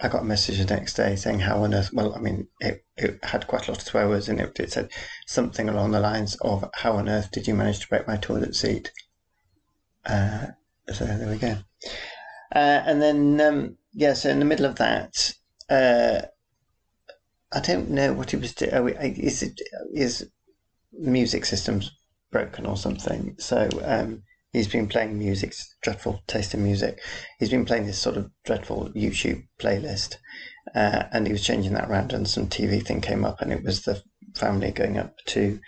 I 0.00 0.08
got 0.08 0.22
a 0.22 0.26
message 0.26 0.58
the 0.58 0.74
next 0.74 0.94
day 0.94 1.16
saying 1.16 1.40
how 1.40 1.64
on 1.64 1.74
earth. 1.74 1.92
Well, 1.92 2.14
I 2.14 2.20
mean, 2.20 2.46
it, 2.60 2.84
it 2.96 3.24
had 3.24 3.46
quite 3.46 3.66
a 3.66 3.72
lot 3.72 3.78
of 3.78 3.86
swear 3.86 4.08
words 4.08 4.28
in 4.28 4.38
it. 4.38 4.60
It 4.60 4.72
said 4.72 4.90
something 5.26 5.68
along 5.68 5.90
the 5.90 6.00
lines 6.00 6.36
of 6.42 6.70
"How 6.74 6.92
on 6.92 7.08
earth 7.08 7.30
did 7.32 7.48
you 7.48 7.54
manage 7.54 7.80
to 7.80 7.88
break 7.88 8.06
my 8.06 8.16
toilet 8.16 8.54
seat?" 8.54 8.92
Uh, 10.06 10.48
so 10.92 11.04
there 11.04 11.28
we 11.28 11.38
go. 11.38 11.56
Uh, 12.54 12.82
and 12.86 13.00
then 13.00 13.40
um, 13.40 13.78
yeah, 13.92 14.12
so 14.12 14.30
in 14.30 14.38
the 14.38 14.44
middle 14.44 14.66
of 14.66 14.76
that, 14.76 15.32
uh, 15.70 16.26
I 17.54 17.60
don't 17.60 17.90
know 17.90 18.12
what 18.12 18.32
he 18.32 18.36
was 18.36 18.54
doing. 18.54 18.72
Oh, 18.74 18.86
is 18.86 19.42
it 19.42 19.60
is 19.92 20.28
music 20.92 21.44
systems 21.44 21.90
broken 22.30 22.66
or 22.66 22.76
something. 22.76 23.36
So 23.38 23.68
um, 23.84 24.24
he's 24.52 24.66
been 24.66 24.88
playing 24.88 25.18
music, 25.18 25.54
dreadful 25.82 26.20
taste 26.26 26.52
in 26.52 26.64
music. 26.64 27.00
He's 27.38 27.50
been 27.50 27.64
playing 27.64 27.86
this 27.86 27.98
sort 27.98 28.16
of 28.16 28.30
dreadful 28.44 28.90
YouTube 28.90 29.46
playlist, 29.60 30.16
uh, 30.74 31.04
and 31.12 31.26
he 31.26 31.32
was 31.32 31.44
changing 31.44 31.74
that 31.74 31.88
around, 31.88 32.12
and 32.12 32.28
some 32.28 32.48
TV 32.48 32.84
thing 32.84 33.00
came 33.00 33.24
up, 33.24 33.40
and 33.40 33.52
it 33.52 33.62
was 33.62 33.82
the 33.82 34.02
family 34.34 34.72
going 34.72 34.98
up 34.98 35.14
to 35.26 35.60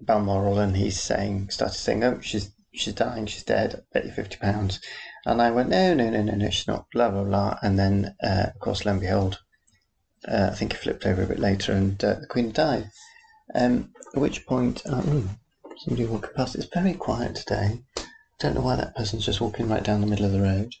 Balmoral, 0.00 0.58
and 0.58 0.76
he's 0.76 1.00
saying, 1.00 1.50
started 1.50 1.78
saying, 1.78 2.02
"Oh, 2.02 2.20
she's 2.20 2.50
she's 2.72 2.94
dying, 2.94 3.26
she's 3.26 3.44
dead. 3.44 3.76
I 3.76 3.78
bet 3.92 4.06
you 4.06 4.12
fifty 4.12 4.36
pounds." 4.36 4.80
And 5.26 5.40
I 5.40 5.52
went, 5.52 5.68
"No, 5.68 5.94
no, 5.94 6.10
no, 6.10 6.22
no, 6.22 6.34
no, 6.34 6.50
she's 6.50 6.66
not." 6.66 6.86
Blah 6.92 7.10
blah 7.10 7.24
blah. 7.24 7.58
And 7.62 7.78
then, 7.78 8.16
uh, 8.20 8.46
of 8.52 8.58
course, 8.58 8.84
lo 8.84 8.92
and 8.92 9.00
behold, 9.00 9.38
uh, 10.28 10.50
I 10.52 10.54
think 10.54 10.72
he 10.72 10.78
flipped 10.78 11.06
over 11.06 11.22
a 11.22 11.26
bit 11.26 11.38
later, 11.38 11.72
and 11.72 12.02
uh, 12.04 12.14
the 12.14 12.26
Queen 12.26 12.52
died. 12.52 12.90
Um, 13.54 13.92
at 14.14 14.20
which 14.20 14.46
point, 14.46 14.82
um, 14.86 15.40
Somebody 15.80 16.04
walking 16.04 16.34
past. 16.36 16.56
It's 16.56 16.66
very 16.66 16.92
quiet 16.92 17.36
today. 17.36 17.82
Don't 18.38 18.54
know 18.54 18.60
why 18.60 18.76
that 18.76 18.94
person's 18.94 19.24
just 19.24 19.40
walking 19.40 19.66
right 19.66 19.82
down 19.82 20.02
the 20.02 20.06
middle 20.06 20.26
of 20.26 20.32
the 20.32 20.42
road. 20.42 20.74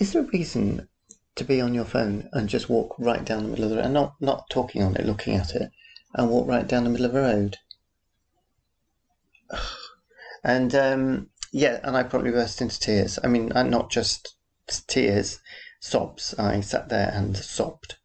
Is 0.00 0.12
there 0.12 0.22
a 0.22 0.26
reason 0.26 0.88
to 1.36 1.44
be 1.44 1.60
on 1.60 1.72
your 1.72 1.84
phone 1.84 2.28
and 2.32 2.48
just 2.48 2.68
walk 2.68 2.96
right 2.98 3.24
down 3.24 3.44
the 3.44 3.48
middle 3.48 3.66
of 3.66 3.70
the 3.70 3.76
road 3.76 3.84
and 3.84 3.94
not, 3.94 4.14
not 4.20 4.50
talking 4.50 4.82
on 4.82 4.96
it, 4.96 5.06
looking 5.06 5.36
at 5.36 5.54
it, 5.54 5.70
and 6.14 6.28
walk 6.28 6.48
right 6.48 6.66
down 6.66 6.82
the 6.82 6.90
middle 6.90 7.06
of 7.06 7.12
the 7.12 7.20
road? 7.20 7.58
And 10.42 10.74
um, 10.74 11.28
yeah, 11.52 11.80
and 11.82 11.94
I 11.94 12.02
probably 12.02 12.30
burst 12.30 12.62
into 12.62 12.80
tears. 12.80 13.18
I 13.22 13.26
mean, 13.26 13.48
not 13.48 13.90
just 13.90 14.36
tears, 14.86 15.38
sobs. 15.80 16.34
I 16.38 16.62
sat 16.62 16.88
there 16.88 17.12
and 17.14 17.36
sobbed 17.36 17.96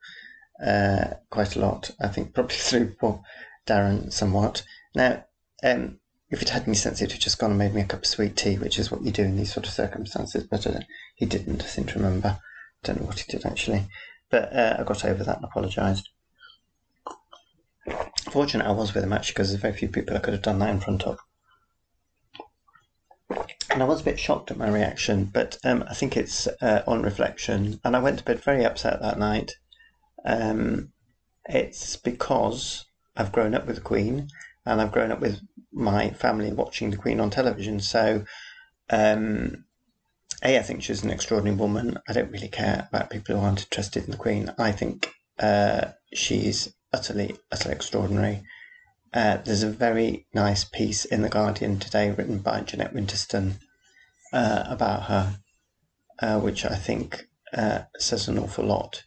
uh, 0.64 1.16
quite 1.30 1.56
a 1.56 1.60
lot. 1.60 1.92
I 2.02 2.08
think 2.08 2.34
probably 2.34 2.56
through 2.58 2.96
poor 2.96 3.22
Darren 3.68 4.12
somewhat. 4.12 4.64
Now, 4.94 5.26
um, 5.64 6.00
if 6.30 6.42
it 6.42 6.50
had 6.50 6.64
any 6.64 6.76
sense, 6.76 7.00
he'd 7.00 7.12
have 7.12 7.20
just 7.20 7.40
gone 7.40 7.52
and 7.52 7.60
made 7.60 7.74
me 7.74 7.82
a 7.82 7.86
cup 7.86 8.02
of 8.02 8.08
sweet 8.08 8.36
tea, 8.36 8.58
which 8.58 8.80
is 8.80 8.92
what 8.92 9.04
you 9.04 9.12
do 9.12 9.24
in 9.24 9.38
these 9.38 9.54
sort 9.54 9.66
of 9.66 9.74
circumstances. 9.74 10.44
But 10.44 10.66
uh, 10.68 10.80
he 11.16 11.26
didn't, 11.26 11.64
I 11.64 11.66
seem 11.66 11.86
to 11.86 12.00
remember. 12.00 12.40
Don't 12.84 13.00
know 13.00 13.08
what 13.08 13.20
he 13.20 13.32
did 13.32 13.46
actually. 13.46 13.88
But 14.30 14.54
uh, 14.54 14.78
I 14.80 14.84
got 14.84 15.06
over 15.06 15.24
that 15.24 15.38
and 15.38 15.46
apologised. 15.46 16.10
Fortunate 18.32 18.68
I 18.68 18.72
was 18.72 18.94
with 18.94 19.04
him 19.04 19.14
actually, 19.14 19.34
because 19.34 19.50
there's 19.50 19.62
very 19.62 19.76
few 19.76 19.88
people 19.88 20.16
I 20.16 20.20
could 20.20 20.34
have 20.34 20.42
done 20.42 20.60
that 20.60 20.70
in 20.70 20.80
front 20.80 21.04
of. 21.04 21.20
And 23.70 23.84
I 23.84 23.86
was 23.86 24.02
a 24.02 24.06
bit 24.06 24.20
shocked 24.20 24.52
at 24.52 24.58
my 24.58 24.70
reaction, 24.70 25.26
but 25.26 25.58
um, 25.64 25.84
I 25.90 25.94
think 25.94 26.16
it's 26.16 26.48
uh, 26.62 26.84
on 26.88 27.02
reflection. 27.02 27.80
And 27.84 27.96
I 27.96 28.00
went 28.00 28.20
to 28.20 28.26
bed 28.26 28.44
very 28.44 28.66
upset 28.66 29.02
that 29.02 29.20
night. 29.20 29.58
Um, 30.26 30.92
it's 31.48 31.96
because 31.96 32.86
I've 33.16 33.32
grown 33.32 33.54
up 33.54 33.68
with 33.68 33.76
the 33.76 33.82
Queen 33.82 34.28
and 34.66 34.82
I've 34.82 34.92
grown 34.92 35.12
up 35.12 35.20
with 35.20 35.42
my 35.72 36.10
family 36.10 36.52
watching 36.52 36.90
the 36.90 36.98
Queen 36.98 37.20
on 37.20 37.30
television. 37.30 37.80
So, 37.80 38.26
um, 38.90 39.66
a, 40.44 40.58
I 40.58 40.62
think 40.62 40.84
she's 40.84 41.04
an 41.04 41.12
extraordinary 41.12 41.58
woman. 41.58 42.00
I 42.08 42.14
don't 42.14 42.32
really 42.32 42.48
care 42.48 42.88
about 42.90 43.10
people 43.10 43.36
who 43.36 43.42
aren't 43.46 43.64
interested 43.64 44.06
in 44.06 44.12
the 44.12 44.18
Queen. 44.18 44.52
I 44.58 44.72
think 44.72 45.14
uh, 45.40 45.90
she's 46.14 46.74
utterly, 46.94 47.36
utterly 47.52 47.76
extraordinary. 47.76 48.44
Uh, 49.14 49.38
there's 49.38 49.64
a 49.64 49.70
very 49.70 50.28
nice 50.34 50.66
piece 50.66 51.06
in 51.06 51.22
the 51.22 51.30
Guardian 51.30 51.80
today, 51.80 52.12
written 52.12 52.40
by 52.40 52.62
Jeanette 52.62 52.94
Winterson 52.94 53.60
uh, 54.34 54.64
about 54.68 55.04
her, 55.04 55.40
uh, 56.20 56.40
which 56.40 56.66
I 56.66 56.76
think 56.76 57.28
uh, 57.54 57.84
says 57.98 58.28
an 58.28 58.38
awful 58.38 58.66
lot. 58.66 59.04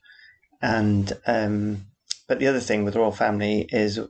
And 0.60 1.12
um, 1.26 1.86
but 2.28 2.38
the 2.38 2.46
other 2.46 2.60
thing 2.60 2.84
with 2.84 2.96
royal 2.96 3.12
family 3.12 3.68
is 3.70 4.00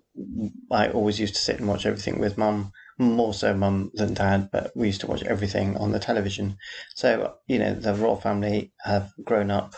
I 0.70 0.88
always 0.88 1.20
used 1.20 1.34
to 1.34 1.40
sit 1.40 1.58
and 1.58 1.68
watch 1.68 1.86
everything 1.86 2.18
with 2.18 2.38
mum 2.38 2.72
more 2.98 3.32
so 3.32 3.54
mum 3.54 3.92
than 3.94 4.14
dad, 4.14 4.50
but 4.50 4.72
we 4.76 4.88
used 4.88 5.00
to 5.02 5.06
watch 5.06 5.22
everything 5.22 5.76
on 5.76 5.92
the 5.92 6.00
television. 6.00 6.58
So, 6.94 7.34
you 7.46 7.58
know, 7.60 7.74
the 7.74 7.94
royal 7.94 8.20
family 8.20 8.72
have 8.84 9.12
grown 9.24 9.52
up, 9.52 9.76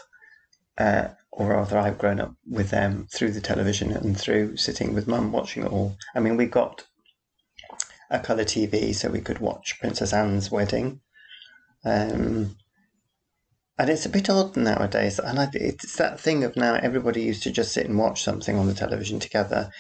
uh, 0.79 1.09
or 1.31 1.51
rather, 1.51 1.79
I've 1.79 1.99
grown 1.99 2.19
up 2.19 2.35
with 2.49 2.71
them 2.71 3.07
through 3.13 3.33
the 3.33 3.43
television 3.43 3.93
and 3.93 4.19
through 4.19 4.57
sitting 4.57 4.95
with 4.95 5.07
mum 5.07 5.33
watching 5.33 5.65
it 5.65 5.73
all. 5.73 5.97
I 6.15 6.21
mean, 6.21 6.39
we 6.39 6.47
got 6.47 6.85
a 8.11 8.19
colour 8.19 8.45
TV 8.45 8.95
so 8.95 9.11
we 9.11 9.21
could 9.21 9.39
watch 9.39 9.79
Princess 9.81 10.15
Anne's 10.15 10.51
wedding. 10.51 11.01
Um, 11.85 12.57
and 13.81 13.89
it's 13.89 14.05
a 14.05 14.11
bit 14.11 14.29
odd 14.29 14.59
nowadays. 14.59 15.19
And 15.19 15.39
I, 15.41 15.49
it's 15.55 15.97
that 15.97 16.21
thing 16.21 16.45
of 16.45 16.55
now 16.55 16.75
everybody 16.75 17.23
used 17.23 17.43
to 17.45 17.51
just 17.51 17.73
sit 17.73 17.87
and 17.87 17.99
watch 17.99 18.23
something 18.23 18.59
on 18.59 18.67
the 18.67 18.75
television 18.75 19.19
together. 19.19 19.71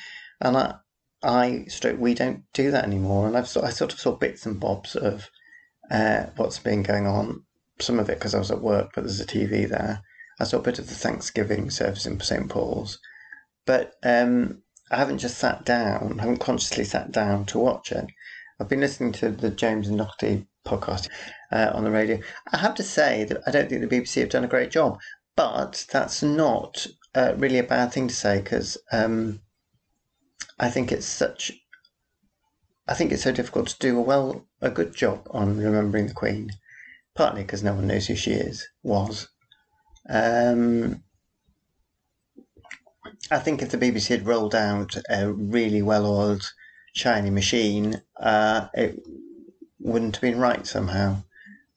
And 0.40 0.56
I, 0.56 0.76
I 1.22 1.66
we 1.98 2.14
don't 2.14 2.44
do 2.54 2.70
that 2.70 2.84
anymore. 2.84 3.26
And 3.26 3.36
I've 3.36 3.54
I 3.58 3.68
sort 3.68 3.92
of 3.92 4.00
saw 4.00 4.16
bits 4.16 4.46
and 4.46 4.58
bobs 4.58 4.96
of 4.96 5.28
uh, 5.90 6.24
what's 6.36 6.58
been 6.58 6.82
going 6.82 7.06
on. 7.06 7.44
Some 7.78 7.98
of 7.98 8.08
it 8.08 8.18
because 8.18 8.34
I 8.34 8.38
was 8.38 8.50
at 8.50 8.62
work, 8.62 8.92
but 8.94 9.04
there's 9.04 9.20
a 9.20 9.26
TV 9.26 9.68
there. 9.68 10.00
I 10.40 10.44
saw 10.44 10.60
a 10.60 10.62
bit 10.62 10.78
of 10.78 10.88
the 10.88 10.94
Thanksgiving 10.94 11.68
service 11.68 12.06
in 12.06 12.18
St 12.20 12.48
Paul's, 12.48 12.98
but 13.66 13.96
um, 14.02 14.62
I 14.90 14.96
haven't 14.96 15.18
just 15.18 15.36
sat 15.36 15.66
down. 15.66 16.16
I 16.18 16.22
haven't 16.22 16.38
consciously 16.40 16.84
sat 16.84 17.12
down 17.12 17.44
to 17.46 17.58
watch 17.58 17.92
it. 17.92 18.06
I've 18.60 18.68
been 18.68 18.80
listening 18.80 19.12
to 19.12 19.30
the 19.30 19.48
James 19.50 19.88
Doherty 19.88 20.46
podcast 20.66 21.08
uh, 21.50 21.70
on 21.72 21.82
the 21.82 21.90
radio. 21.90 22.20
I 22.52 22.58
have 22.58 22.74
to 22.74 22.82
say 22.82 23.24
that 23.24 23.42
I 23.46 23.50
don't 23.50 23.70
think 23.70 23.80
the 23.80 24.00
BBC 24.00 24.20
have 24.20 24.28
done 24.28 24.44
a 24.44 24.48
great 24.48 24.70
job, 24.70 25.00
but 25.34 25.86
that's 25.90 26.22
not 26.22 26.86
uh, 27.14 27.32
really 27.38 27.58
a 27.58 27.62
bad 27.62 27.90
thing 27.90 28.06
to 28.08 28.14
say 28.14 28.38
because 28.38 28.76
um, 28.92 29.40
I 30.58 30.68
think 30.68 30.92
it's 30.92 31.06
such. 31.06 31.52
I 32.86 32.92
think 32.92 33.12
it's 33.12 33.22
so 33.22 33.32
difficult 33.32 33.68
to 33.68 33.78
do 33.78 33.96
a 33.98 34.02
well, 34.02 34.44
a 34.60 34.68
good 34.68 34.94
job 34.94 35.26
on 35.30 35.56
remembering 35.56 36.08
the 36.08 36.12
Queen, 36.12 36.50
partly 37.14 37.42
because 37.42 37.62
no 37.62 37.72
one 37.72 37.86
knows 37.86 38.08
who 38.08 38.14
she 38.14 38.32
is, 38.32 38.68
was. 38.82 39.28
Um, 40.06 41.02
I 43.30 43.38
think 43.38 43.62
if 43.62 43.70
the 43.70 43.78
BBC 43.78 44.08
had 44.08 44.26
rolled 44.26 44.54
out 44.54 44.96
a 45.08 45.32
really 45.32 45.80
well-oiled, 45.80 46.52
shiny 46.92 47.30
machine, 47.30 48.02
uh, 48.18 48.68
it 48.74 49.00
wouldn't 49.78 50.16
have 50.16 50.22
been 50.22 50.38
right 50.38 50.66
somehow. 50.66 51.22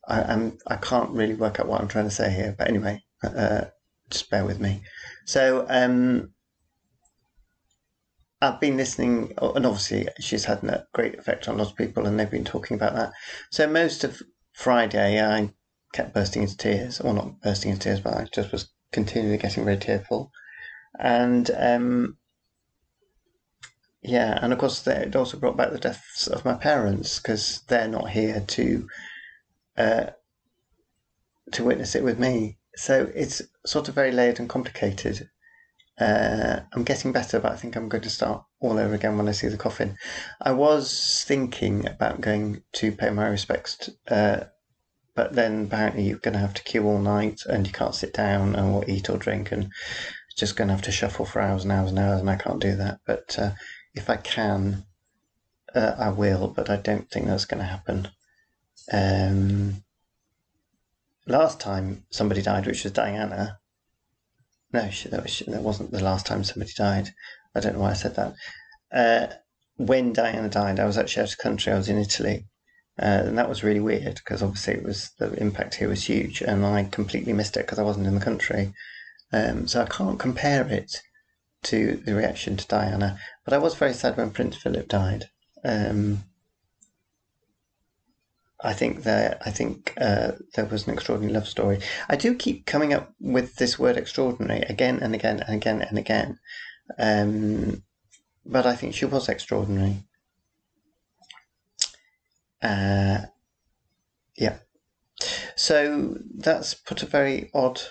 I, 0.07 0.23
I'm 0.23 0.57
I 0.67 0.75
can't 0.75 1.11
really 1.11 1.35
work 1.35 1.59
out 1.59 1.67
what 1.67 1.81
I'm 1.81 1.87
trying 1.87 2.05
to 2.09 2.11
say 2.11 2.31
here, 2.31 2.55
but 2.57 2.67
anyway, 2.67 3.01
uh, 3.23 3.65
just 4.09 4.29
bear 4.29 4.45
with 4.45 4.59
me. 4.59 4.81
So 5.25 5.65
um, 5.69 6.33
I've 8.41 8.59
been 8.59 8.77
listening, 8.77 9.33
and 9.41 9.65
obviously 9.65 10.07
she's 10.19 10.45
had 10.45 10.63
a 10.63 10.85
great 10.93 11.17
effect 11.17 11.47
on 11.47 11.57
lots 11.57 11.71
of 11.71 11.77
people, 11.77 12.05
and 12.05 12.19
they've 12.19 12.29
been 12.29 12.43
talking 12.43 12.75
about 12.75 12.95
that. 12.95 13.13
So 13.51 13.67
most 13.67 14.03
of 14.03 14.21
Friday, 14.51 15.23
I 15.23 15.51
kept 15.93 16.13
bursting 16.13 16.43
into 16.43 16.57
tears, 16.57 16.99
or 16.99 17.13
not 17.13 17.39
bursting 17.41 17.71
into 17.71 17.83
tears, 17.83 18.01
but 18.01 18.15
I 18.15 18.27
just 18.33 18.51
was 18.51 18.69
continually 18.91 19.37
getting 19.37 19.63
very 19.63 19.77
tearful, 19.77 20.31
and 20.99 21.49
um, 21.57 22.17
yeah, 24.03 24.37
and 24.41 24.51
of 24.51 24.59
course 24.59 24.85
it 24.85 25.15
also 25.15 25.37
brought 25.37 25.57
back 25.57 25.71
the 25.71 25.79
deaths 25.79 26.27
of 26.27 26.43
my 26.43 26.55
parents 26.55 27.19
because 27.19 27.61
they're 27.67 27.87
not 27.87 28.09
here 28.09 28.43
to 28.47 28.87
uh, 29.77 30.05
to 31.51 31.63
witness 31.63 31.95
it 31.95 32.03
with 32.03 32.19
me. 32.19 32.57
So 32.75 33.11
it's 33.15 33.41
sort 33.65 33.87
of 33.87 33.95
very 33.95 34.11
layered 34.11 34.39
and 34.39 34.49
complicated. 34.49 35.29
Uh, 35.99 36.61
I'm 36.73 36.83
getting 36.83 37.11
better, 37.11 37.39
but 37.39 37.51
I 37.51 37.55
think 37.55 37.75
I'm 37.75 37.87
going 37.87 38.03
to 38.03 38.09
start 38.09 38.43
all 38.59 38.79
over 38.79 38.95
again 38.95 39.17
when 39.17 39.27
I 39.29 39.31
see 39.31 39.47
the 39.47 39.57
coffin. 39.57 39.95
I 40.41 40.51
was 40.51 41.23
thinking 41.25 41.87
about 41.87 42.19
going 42.19 42.63
to 42.73 42.91
pay 42.91 43.09
my 43.11 43.27
respects, 43.27 43.89
uh, 44.09 44.45
but 45.15 45.33
then 45.33 45.65
apparently 45.65 46.03
you're 46.03 46.17
going 46.17 46.33
to 46.33 46.39
have 46.39 46.55
to 46.55 46.63
queue 46.63 46.85
all 46.85 46.99
night 46.99 47.41
and 47.47 47.67
you 47.67 47.71
can't 47.71 47.95
sit 47.95 48.13
down 48.13 48.55
and 48.55 48.73
or 48.73 48.83
eat 48.87 49.09
or 49.09 49.17
drink, 49.17 49.51
and 49.51 49.69
just 50.35 50.55
going 50.55 50.67
to 50.67 50.73
have 50.73 50.83
to 50.83 50.91
shuffle 50.91 51.25
for 51.25 51.39
hours 51.41 51.63
and 51.63 51.71
hours 51.71 51.91
and 51.91 51.99
hours, 51.99 52.19
and 52.19 52.29
I 52.29 52.35
can't 52.35 52.59
do 52.59 52.75
that. 52.75 52.99
But 53.05 53.37
uh, 53.37 53.51
if 53.93 54.09
I 54.09 54.17
can, 54.17 54.85
uh, 55.73 55.95
I 55.97 56.09
will, 56.09 56.47
but 56.47 56.69
I 56.69 56.77
don't 56.77 57.09
think 57.09 57.27
that's 57.27 57.45
going 57.45 57.59
to 57.59 57.65
happen. 57.65 58.09
Um, 58.91 59.83
last 61.25 61.59
time 61.59 62.05
somebody 62.09 62.41
died, 62.41 62.65
which 62.65 62.83
was 62.83 62.93
Diana, 62.93 63.59
no, 64.71 64.89
she, 64.89 65.09
that, 65.09 65.23
was, 65.23 65.39
that 65.47 65.61
wasn't 65.61 65.91
the 65.91 66.03
last 66.03 66.25
time 66.25 66.43
somebody 66.43 66.71
died. 66.75 67.09
I 67.55 67.59
don't 67.59 67.75
know 67.75 67.81
why 67.81 67.91
I 67.91 67.93
said 67.93 68.15
that. 68.15 68.35
Uh, 68.91 69.33
when 69.77 70.13
Diana 70.13 70.49
died, 70.49 70.79
I 70.79 70.85
was 70.85 70.97
actually 70.97 71.23
out 71.23 71.31
of 71.31 71.37
country. 71.37 71.71
I 71.71 71.77
was 71.77 71.89
in 71.89 71.99
Italy. 71.99 72.45
Uh, 72.99 73.25
and 73.25 73.37
that 73.37 73.49
was 73.49 73.63
really 73.63 73.79
weird 73.79 74.15
because 74.15 74.43
obviously 74.43 74.75
it 74.75 74.83
was 74.83 75.11
the 75.17 75.33
impact 75.41 75.75
here 75.75 75.89
was 75.89 76.07
huge, 76.07 76.41
and 76.41 76.63
I 76.63 76.83
completely 76.83 77.33
missed 77.33 77.57
it 77.57 77.65
because 77.65 77.79
I 77.79 77.83
wasn't 77.83 78.05
in 78.05 78.13
the 78.13 78.23
country. 78.23 78.73
Um, 79.31 79.67
so 79.67 79.81
I 79.81 79.85
can't 79.85 80.19
compare 80.19 80.67
it 80.67 81.01
to 81.63 82.01
the 82.05 82.15
reaction 82.15 82.57
to 82.57 82.67
Diana. 82.67 83.19
But 83.45 83.53
I 83.53 83.57
was 83.57 83.75
very 83.75 83.93
sad 83.93 84.17
when 84.17 84.31
Prince 84.31 84.57
Philip 84.57 84.87
died. 84.87 85.25
Um, 85.63 86.23
I 88.63 88.73
think 88.73 89.03
that 89.03 89.41
I 89.45 89.51
think 89.51 89.93
uh, 89.99 90.33
there 90.55 90.65
was 90.65 90.87
an 90.87 90.93
extraordinary 90.93 91.33
love 91.33 91.47
story. 91.47 91.79
I 92.09 92.15
do 92.15 92.33
keep 92.33 92.65
coming 92.65 92.93
up 92.93 93.13
with 93.19 93.55
this 93.55 93.77
word 93.77 93.97
"extraordinary" 93.97 94.61
again 94.61 94.99
and 95.01 95.13
again 95.13 95.41
and 95.41 95.55
again 95.55 95.81
and 95.81 95.97
again, 95.97 96.39
um, 96.97 97.83
but 98.45 98.65
I 98.65 98.75
think 98.75 98.95
she 98.95 99.05
was 99.05 99.27
extraordinary. 99.27 100.05
Uh, 102.61 103.25
yeah, 104.37 104.59
so 105.55 106.17
that's 106.37 106.73
put 106.73 107.03
a 107.03 107.05
very 107.05 107.49
odd, 107.53 107.81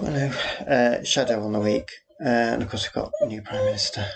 oh 0.00 0.10
no, 0.10 0.32
uh, 0.66 1.04
shadow 1.04 1.42
on 1.44 1.52
the 1.52 1.60
week, 1.60 1.90
uh, 2.24 2.28
and 2.28 2.62
of 2.62 2.70
course 2.70 2.84
we've 2.84 3.02
got 3.02 3.12
new 3.26 3.42
prime 3.42 3.64
minister. 3.64 4.06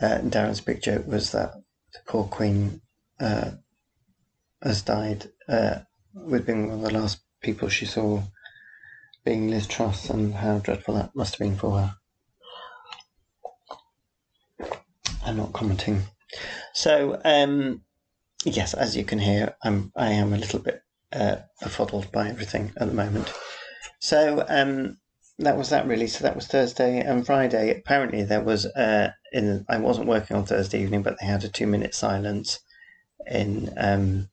Uh, 0.00 0.18
Darren's 0.18 0.60
big 0.60 0.82
joke 0.82 1.06
was 1.06 1.32
that 1.32 1.52
the 1.92 1.98
poor 2.06 2.24
Queen 2.24 2.80
uh, 3.20 3.52
has 4.62 4.82
died 4.82 5.30
uh, 5.48 5.80
with 6.14 6.46
being 6.46 6.68
one 6.68 6.78
of 6.78 6.82
the 6.82 6.98
last 6.98 7.20
people 7.40 7.68
she 7.68 7.86
saw 7.86 8.22
being 9.24 9.48
Liz 9.48 9.66
Truss 9.66 10.10
and 10.10 10.34
how 10.34 10.58
dreadful 10.58 10.94
that 10.94 11.14
must 11.14 11.34
have 11.34 11.40
been 11.40 11.56
for 11.56 11.78
her. 11.78 11.94
I'm 15.24 15.36
not 15.36 15.52
commenting. 15.52 16.02
So, 16.72 17.20
um, 17.24 17.82
yes, 18.44 18.74
as 18.74 18.96
you 18.96 19.04
can 19.04 19.18
hear, 19.18 19.54
I'm 19.62 19.92
I 19.96 20.12
am 20.12 20.32
a 20.32 20.38
little 20.38 20.60
bit 20.60 20.82
uh, 21.12 21.36
befuddled 21.62 22.10
by 22.12 22.28
everything 22.28 22.72
at 22.78 22.88
the 22.88 22.94
moment. 22.94 23.32
So, 24.00 24.44
um, 24.48 24.98
that 25.40 25.56
was 25.56 25.70
that 25.70 25.86
really. 25.86 26.06
So 26.06 26.22
that 26.24 26.36
was 26.36 26.46
Thursday 26.46 27.00
and 27.00 27.24
Friday. 27.24 27.70
Apparently, 27.70 28.22
there 28.22 28.42
was 28.42 28.66
uh, 28.66 29.12
in 29.32 29.64
I 29.68 29.78
wasn't 29.78 30.06
working 30.06 30.36
on 30.36 30.44
Thursday 30.44 30.82
evening, 30.82 31.02
but 31.02 31.16
they 31.18 31.26
had 31.26 31.44
a 31.44 31.48
two 31.48 31.66
minute 31.66 31.94
silence 31.94 32.60
in 33.26 33.72
um, 33.76 34.28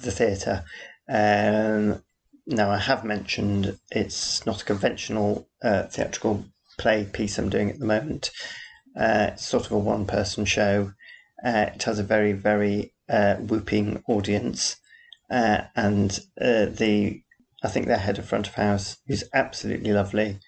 the 0.00 0.12
theatre. 0.12 0.64
Um, 1.08 2.02
now, 2.46 2.70
I 2.70 2.78
have 2.78 3.04
mentioned 3.04 3.78
it's 3.90 4.44
not 4.46 4.62
a 4.62 4.64
conventional 4.64 5.48
uh, 5.62 5.84
theatrical 5.84 6.44
play 6.78 7.04
piece 7.04 7.38
I'm 7.38 7.50
doing 7.50 7.70
at 7.70 7.78
the 7.78 7.86
moment. 7.86 8.30
Uh, 8.96 9.30
it's 9.32 9.46
sort 9.46 9.66
of 9.66 9.72
a 9.72 9.78
one 9.78 10.06
person 10.06 10.44
show. 10.44 10.92
Uh, 11.44 11.66
it 11.74 11.82
has 11.84 11.98
a 11.98 12.04
very, 12.04 12.32
very 12.32 12.94
uh, 13.08 13.36
whooping 13.36 14.02
audience. 14.08 14.76
Uh, 15.30 15.62
and 15.74 16.20
uh, 16.40 16.66
the 16.66 17.22
I 17.62 17.68
think 17.68 17.86
their 17.86 17.98
head 17.98 18.18
of 18.18 18.28
front 18.28 18.48
of 18.48 18.54
house, 18.54 18.96
who's 19.06 19.24
absolutely 19.32 19.92
lovely, 19.92 20.40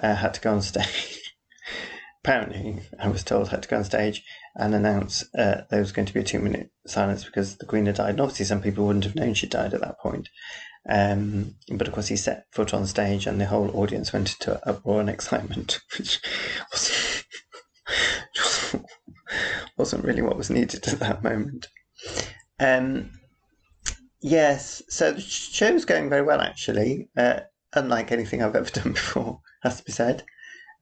had 0.00 0.34
to 0.34 0.40
go 0.40 0.52
on 0.52 0.62
stage. 0.62 1.20
Apparently, 2.24 2.80
I 2.98 3.08
was 3.08 3.22
told 3.22 3.50
had 3.50 3.62
to 3.64 3.68
go 3.68 3.76
on 3.76 3.84
stage 3.84 4.24
and 4.56 4.74
announce 4.74 5.24
uh, 5.34 5.62
there 5.68 5.80
was 5.80 5.92
going 5.92 6.06
to 6.06 6.14
be 6.14 6.20
a 6.20 6.24
two 6.24 6.38
minute 6.38 6.70
silence 6.86 7.24
because 7.24 7.56
the 7.56 7.66
Queen 7.66 7.84
had 7.84 7.96
died. 7.96 8.10
And 8.10 8.20
obviously, 8.20 8.46
some 8.46 8.62
people 8.62 8.86
wouldn't 8.86 9.04
have 9.04 9.14
known 9.14 9.34
she 9.34 9.46
died 9.46 9.74
at 9.74 9.80
that 9.82 9.98
point. 9.98 10.30
Um, 10.88 11.56
but 11.72 11.88
of 11.88 11.94
course, 11.94 12.08
he 12.08 12.16
set 12.16 12.46
foot 12.52 12.74
on 12.74 12.86
stage, 12.86 13.26
and 13.26 13.40
the 13.40 13.46
whole 13.46 13.70
audience 13.76 14.12
went 14.12 14.34
into 14.34 14.66
uproar 14.68 15.00
and 15.00 15.10
excitement, 15.10 15.80
which 15.98 16.20
wasn't, 16.72 17.26
wasn't 19.76 20.04
really 20.04 20.22
what 20.22 20.36
was 20.36 20.50
needed 20.50 20.86
at 20.88 20.98
that 21.00 21.22
moment. 21.22 21.68
Um, 22.60 23.10
yes, 24.24 24.82
so 24.88 25.12
the 25.12 25.20
show's 25.20 25.84
going 25.84 26.08
very 26.08 26.22
well, 26.22 26.40
actually, 26.40 27.08
uh, 27.16 27.40
unlike 27.74 28.10
anything 28.10 28.42
I've 28.42 28.56
ever 28.56 28.70
done 28.80 28.92
before, 28.92 29.40
has 29.62 29.78
to 29.78 29.84
be 29.84 29.92
said. 29.92 30.24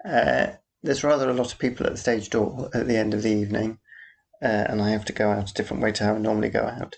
Uh, 0.04 0.52
there's 0.82 1.04
rather 1.04 1.28
a 1.28 1.34
lot 1.34 1.52
of 1.52 1.58
people 1.58 1.86
at 1.86 1.92
the 1.92 1.98
stage 1.98 2.30
door 2.30 2.70
at 2.72 2.86
the 2.86 2.96
end 2.96 3.14
of 3.14 3.22
the 3.22 3.30
evening, 3.30 3.78
uh, 4.42 4.66
and 4.68 4.80
I 4.80 4.90
have 4.90 5.04
to 5.06 5.12
go 5.12 5.30
out 5.30 5.50
a 5.50 5.54
different 5.54 5.82
way 5.82 5.92
to 5.92 6.04
how 6.04 6.14
I 6.14 6.18
normally 6.18 6.50
go 6.50 6.64
out. 6.64 6.96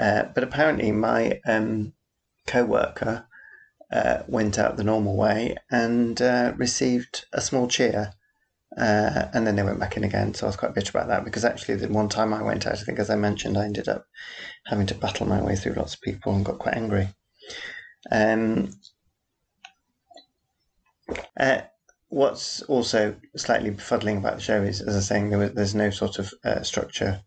Uh, 0.00 0.24
but 0.34 0.44
apparently, 0.44 0.92
my 0.92 1.40
um, 1.46 1.92
co 2.46 2.64
worker 2.64 3.26
uh, 3.92 4.22
went 4.28 4.58
out 4.58 4.76
the 4.76 4.84
normal 4.84 5.16
way 5.16 5.56
and 5.70 6.20
uh, 6.22 6.52
received 6.56 7.26
a 7.32 7.40
small 7.40 7.66
cheer. 7.66 8.12
Uh, 8.80 9.28
and 9.34 9.46
then 9.46 9.56
they 9.56 9.62
went 9.62 9.78
back 9.78 9.98
in 9.98 10.04
again, 10.04 10.32
so 10.32 10.46
I 10.46 10.48
was 10.48 10.56
quite 10.56 10.74
bitter 10.74 10.90
about 10.96 11.08
that 11.08 11.22
because 11.22 11.44
actually, 11.44 11.74
the 11.74 11.88
one 11.88 12.08
time 12.08 12.32
I 12.32 12.42
went 12.42 12.66
out, 12.66 12.72
I 12.72 12.76
think, 12.76 12.98
as 12.98 13.10
I 13.10 13.14
mentioned, 13.14 13.58
I 13.58 13.66
ended 13.66 13.88
up 13.88 14.06
having 14.64 14.86
to 14.86 14.94
battle 14.94 15.26
my 15.26 15.42
way 15.42 15.54
through 15.54 15.74
lots 15.74 15.92
of 15.92 16.00
people 16.00 16.34
and 16.34 16.46
got 16.46 16.58
quite 16.58 16.76
angry. 16.76 17.08
Um, 18.10 18.70
uh, 21.38 21.60
what's 22.08 22.62
also 22.62 23.16
slightly 23.36 23.70
befuddling 23.70 24.16
about 24.16 24.36
the 24.36 24.42
show 24.42 24.62
is, 24.62 24.80
as 24.80 24.94
I 24.94 24.96
was 24.96 25.06
saying, 25.06 25.28
there 25.28 25.38
was, 25.38 25.52
there's 25.52 25.74
no 25.74 25.90
sort 25.90 26.18
of 26.18 26.32
uh, 26.42 26.62
structure 26.62 27.20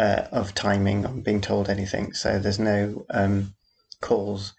uh, 0.00 0.24
of 0.32 0.52
timing 0.52 1.06
on 1.06 1.20
being 1.20 1.40
told 1.40 1.68
anything, 1.68 2.12
so 2.12 2.40
there's 2.40 2.58
no 2.58 3.06
um, 3.10 3.54
calls. 4.00 4.52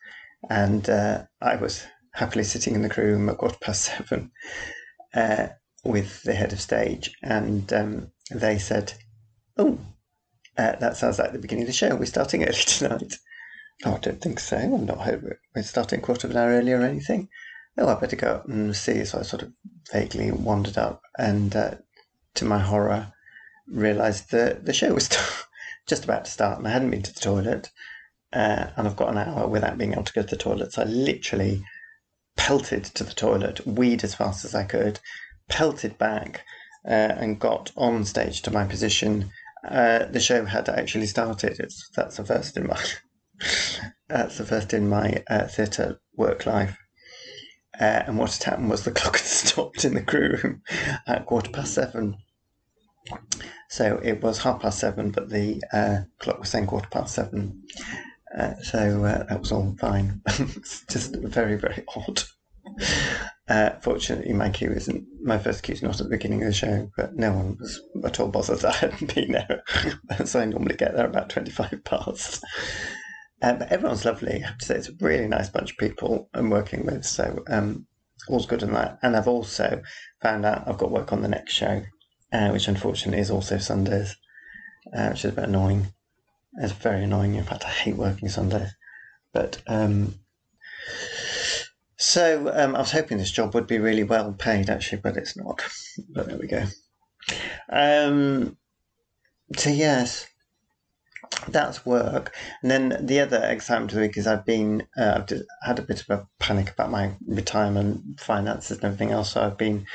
And 0.50 0.90
uh, 0.90 1.24
I 1.42 1.58
was 1.58 1.86
happily 2.14 2.46
sitting 2.46 2.76
in 2.76 2.82
the 2.82 2.90
crew 2.90 3.12
room 3.12 3.28
at 3.28 3.40
quarter 3.40 3.58
past 3.60 3.82
seven 3.82 4.32
uh, 5.14 5.48
with 5.84 6.24
the 6.24 6.34
head 6.34 6.54
of 6.54 6.62
stage, 6.62 7.16
and 7.22 7.72
um, 7.74 8.12
they 8.32 8.58
said, 8.58 8.94
"Oh, 9.58 9.80
uh, 10.58 10.76
that 10.78 10.98
sounds 10.98 11.20
like 11.20 11.32
the 11.32 11.40
beginning 11.40 11.64
of 11.64 11.68
the 11.68 11.74
show. 11.74 11.96
We're 11.96 12.06
starting 12.06 12.44
early 12.44 12.54
tonight." 12.66 13.18
Oh, 13.86 13.96
I 13.96 14.00
don't 14.00 14.22
think 14.22 14.40
so. 14.40 14.58
I'm 14.58 14.86
not 14.86 15.00
home. 15.00 15.32
We're 15.56 15.64
starting 15.64 16.00
a 16.00 16.02
quarter 16.02 16.28
of 16.28 16.32
an 16.32 16.38
hour 16.38 16.52
early 16.52 16.72
or 16.72 16.82
anything. 16.82 17.28
Oh, 17.78 17.88
I 17.88 18.00
better 18.00 18.16
go 18.16 18.28
up 18.28 18.48
and 18.48 18.76
see. 18.76 19.04
So 19.04 19.20
I 19.20 19.24
sort 19.24 19.42
of 19.42 19.52
vaguely 19.92 20.32
wandered 20.32 20.78
up 20.78 21.02
and, 21.18 21.56
uh, 21.56 21.76
to 22.36 22.46
my 22.46 22.60
horror, 22.60 23.12
realised 23.68 24.32
that 24.32 24.66
the 24.66 24.74
show 24.74 24.94
was 24.94 25.10
just 25.88 26.04
about 26.04 26.26
to 26.26 26.32
start 26.32 26.60
and 26.60 26.68
I 26.68 26.72
hadn't 26.72 26.92
been 26.92 27.02
to 27.02 27.14
the 27.14 27.20
toilet. 27.20 27.72
Uh, 28.32 28.68
and 28.78 28.88
I've 28.88 28.96
got 28.96 29.10
an 29.10 29.18
hour 29.18 29.48
without 29.48 29.78
being 29.78 29.94
able 29.94 30.04
to 30.04 30.14
go 30.14 30.22
to 30.22 30.28
the 30.28 30.38
toilet. 30.38 30.74
So 30.74 30.84
I 30.84 30.86
literally 30.86 31.64
pelted 32.38 32.86
to 32.86 33.04
the 33.04 33.14
toilet, 33.14 33.66
weed 33.68 34.04
as 34.04 34.16
fast 34.16 34.46
as 34.46 34.56
I 34.56 34.64
could, 34.64 35.00
pelted 35.50 35.98
back, 35.98 36.44
uh, 36.86 37.14
and 37.18 37.40
got 37.40 37.72
on 37.76 38.06
stage 38.06 38.42
to 38.44 38.52
my 38.52 38.66
position. 38.66 39.32
Uh, 39.68 40.06
the 40.06 40.20
show 40.20 40.46
had 40.46 40.68
actually 40.70 41.08
started. 41.08 41.60
It's 41.60 41.90
that's 41.96 42.18
the 42.18 42.26
first 42.26 42.58
in 42.58 42.68
my 42.68 42.84
that's 44.10 44.38
the 44.38 44.46
first 44.46 44.74
in 44.74 44.90
my 44.90 45.24
uh, 45.30 45.48
theatre 45.48 46.00
work 46.16 46.46
life. 46.46 46.78
Uh, 47.80 48.04
and 48.06 48.18
what 48.18 48.34
had 48.34 48.44
happened 48.44 48.70
was 48.70 48.84
the 48.84 48.92
clock 49.00 49.18
had 49.18 49.26
stopped 49.26 49.86
in 49.86 49.94
the 49.94 50.04
crew 50.04 50.38
room 50.44 50.62
at 51.08 51.26
quarter 51.26 51.52
past 51.52 51.74
seven. 51.74 52.18
So 53.70 54.00
it 54.04 54.22
was 54.22 54.38
half 54.38 54.62
past 54.62 54.80
seven, 54.80 55.12
but 55.12 55.30
the 55.30 55.62
uh, 55.74 56.02
clock 56.20 56.40
was 56.40 56.50
saying 56.50 56.68
quarter 56.68 56.88
past 56.90 57.16
seven. 57.16 57.64
Uh, 58.38 58.56
so 58.62 59.02
that 59.02 59.40
was 59.40 59.52
all 59.52 59.76
fine. 59.80 60.22
it's 60.28 60.86
just 60.90 61.16
very, 61.16 61.56
very 61.56 61.84
odd. 61.96 62.24
Uh, 63.50 63.72
fortunately, 63.82 64.32
my 64.32 64.50
cue 64.50 64.72
isn't 64.72 65.06
my 65.22 65.38
first 65.38 65.64
cue 65.64 65.74
is 65.74 65.84
not 65.84 66.00
at 66.00 66.06
the 66.06 66.16
beginning 66.16 66.42
of 66.42 66.48
the 66.48 66.54
show, 66.54 66.90
but 66.96 67.16
no 67.16 67.34
one 67.34 67.58
was 67.60 67.82
at 68.06 68.20
all 68.20 68.30
bothered 68.30 68.60
that 68.60 68.76
I 68.76 68.78
hadn't 68.78 69.14
been 69.14 69.34
there. 69.34 69.64
so 70.26 70.40
I 70.40 70.46
normally 70.46 70.78
get 70.78 70.96
there 70.96 71.08
about 71.08 71.30
twenty-five 71.30 71.84
past. 71.84 72.44
Uh, 73.42 73.54
but 73.56 73.70
everyone's 73.74 74.06
lovely. 74.06 74.42
I 74.42 74.48
have 74.48 74.58
to 74.60 74.66
say, 74.66 74.76
it's 74.76 74.88
a 74.88 74.94
really 75.02 75.28
nice 75.28 75.50
bunch 75.50 75.72
of 75.72 75.78
people 75.78 76.30
I'm 76.34 76.50
working 76.50 76.86
with. 76.86 77.04
So 77.04 77.44
um, 77.48 77.86
all's 78.30 78.46
good 78.46 78.64
in 78.64 78.72
that. 78.72 79.00
And 79.02 79.18
I've 79.18 79.28
also 79.28 79.82
found 80.22 80.46
out 80.46 80.66
I've 80.66 80.78
got 80.78 80.92
work 80.92 81.12
on 81.12 81.22
the 81.22 81.28
next 81.28 81.52
show, 81.52 81.84
uh, 82.32 82.50
which 82.52 82.70
unfortunately 82.70 83.20
is 83.20 83.30
also 83.30 83.58
Sundays, 83.58 84.16
uh, 84.96 85.10
which 85.10 85.26
is 85.26 85.32
a 85.32 85.36
bit 85.36 85.44
annoying. 85.50 85.88
It's 86.62 86.72
very 86.72 87.04
annoying. 87.04 87.36
In 87.36 87.44
fact, 87.44 87.66
I 87.66 87.70
hate 87.70 87.98
working 87.98 88.30
Sundays. 88.30 88.70
But 89.34 89.62
um, 89.68 90.16
so 92.04 92.52
um, 92.54 92.76
I 92.76 92.80
was 92.80 92.92
hoping 92.92 93.18
this 93.18 93.32
job 93.32 93.54
would 93.54 93.66
be 93.66 93.80
really 93.80 94.04
well 94.04 94.34
paid, 94.34 94.70
actually, 94.70 95.02
but 95.02 95.16
it's 95.16 95.38
not. 95.38 95.64
But 96.10 96.28
there 96.28 96.38
we 96.38 96.48
go. 96.48 96.66
Um, 97.72 98.58
so 99.56 99.70
yes, 99.70 100.28
that's 101.48 101.86
work. 101.86 102.36
And 102.62 102.70
then 102.70 103.06
the 103.06 103.22
other 103.22 103.42
excitement 103.46 103.92
of 103.92 103.96
the 103.96 104.02
week 104.02 104.18
is 104.18 104.28
I've 104.28 104.46
been 104.46 104.86
uh, 104.98 105.22
I've 105.22 105.42
had 105.62 105.80
a 105.80 105.84
bit 105.84 106.02
of 106.02 106.10
a 106.10 106.28
panic 106.40 106.72
about 106.72 106.92
my 106.92 107.14
retirement 107.26 108.20
finances 108.20 108.78
and 108.78 108.86
everything 108.86 109.12
else. 109.12 109.32
So 109.32 109.42
I've 109.42 109.58
been 109.58 109.86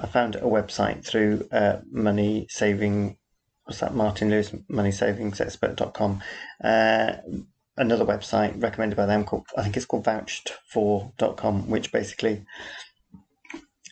I 0.00 0.06
found 0.06 0.34
a 0.34 0.40
website 0.40 1.06
through 1.06 1.46
uh, 1.52 1.76
money 1.92 2.48
saving 2.50 3.18
what's 3.64 3.78
that 3.78 3.94
Martin 3.94 4.30
Lewis 4.30 4.52
money 4.68 4.90
savings 4.90 5.40
expert.com. 5.40 6.22
Uh, 6.62 7.12
another 7.76 8.04
website 8.04 8.60
recommended 8.62 8.96
by 8.96 9.06
them 9.06 9.24
called 9.24 9.46
I 9.56 9.62
think 9.62 9.76
it's 9.76 9.86
called 9.86 10.04
vouchedfor.com 10.04 11.68
which 11.68 11.92
basically 11.92 12.44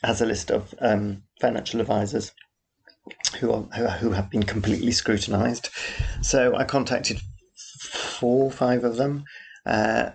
has 0.03 0.21
a 0.21 0.27
list 0.27 0.51
of 0.51 0.75
um, 0.81 1.23
financial 1.41 1.81
advisors 1.81 2.33
who 3.39 3.53
are, 3.53 3.63
who 3.63 4.13
have 4.13 4.31
been 4.31 4.43
completely 4.43 4.93
scrutinised. 4.93 5.69
So 6.23 6.55
I 6.55 6.65
contacted 6.65 7.21
four, 7.81 8.47
or 8.47 8.51
five 8.51 8.85
of 8.85 8.97
them. 8.97 9.25
Uh, 9.67 10.11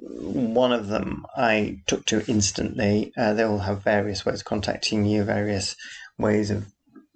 one 0.00 0.72
of 0.72 0.88
them 0.88 1.24
I 1.36 1.78
took 1.86 2.04
to 2.06 2.24
instantly. 2.26 3.12
Uh, 3.16 3.34
they 3.34 3.42
all 3.42 3.58
have 3.58 3.82
various 3.82 4.24
ways 4.24 4.40
of 4.40 4.44
contacting 4.44 5.04
you, 5.04 5.24
various 5.24 5.76
ways 6.18 6.50
of 6.50 6.66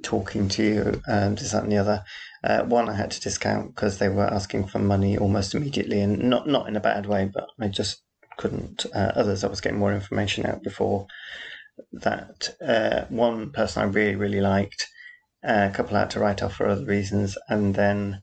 talking 0.03 0.49
to 0.49 0.63
you, 0.63 1.03
um, 1.09 1.35
this, 1.35 1.53
that, 1.53 1.63
and 1.63 1.73
the 1.73 1.79
other. 1.79 2.05
Uh, 2.47 2.63
one 2.65 2.89
I 2.89 2.95
had 2.95 3.11
to 3.11 3.21
discount 3.21 3.75
because 3.75 3.99
they 3.99 4.09
were 4.09 4.33
asking 4.33 4.69
for 4.69 4.79
money 4.79 5.19
almost 5.19 5.55
immediately, 5.55 6.01
and 6.01 6.31
not 6.31 6.47
not 6.47 6.69
in 6.69 6.77
a 6.77 6.81
bad 6.81 7.07
way, 7.07 7.29
but 7.33 7.49
I 7.59 7.67
just 7.69 8.03
couldn't. 8.37 8.87
Uh, 8.95 9.13
others 9.17 9.43
I 9.43 9.49
was 9.49 9.61
getting 9.61 9.79
more 9.81 9.93
information 9.93 10.47
out 10.47 10.63
before 10.63 11.07
that. 11.93 12.55
Uh, 12.65 13.07
one 13.09 13.51
person 13.51 13.83
I 13.83 13.87
really 13.87 14.15
really 14.15 14.41
liked 14.41 14.89
a 15.43 15.71
couple 15.75 15.97
had 15.97 16.11
to 16.11 16.21
write 16.21 16.43
off 16.43 16.55
for 16.55 16.67
other 16.69 16.85
reasons, 16.85 17.37
and 17.49 17.75
then 17.75 18.23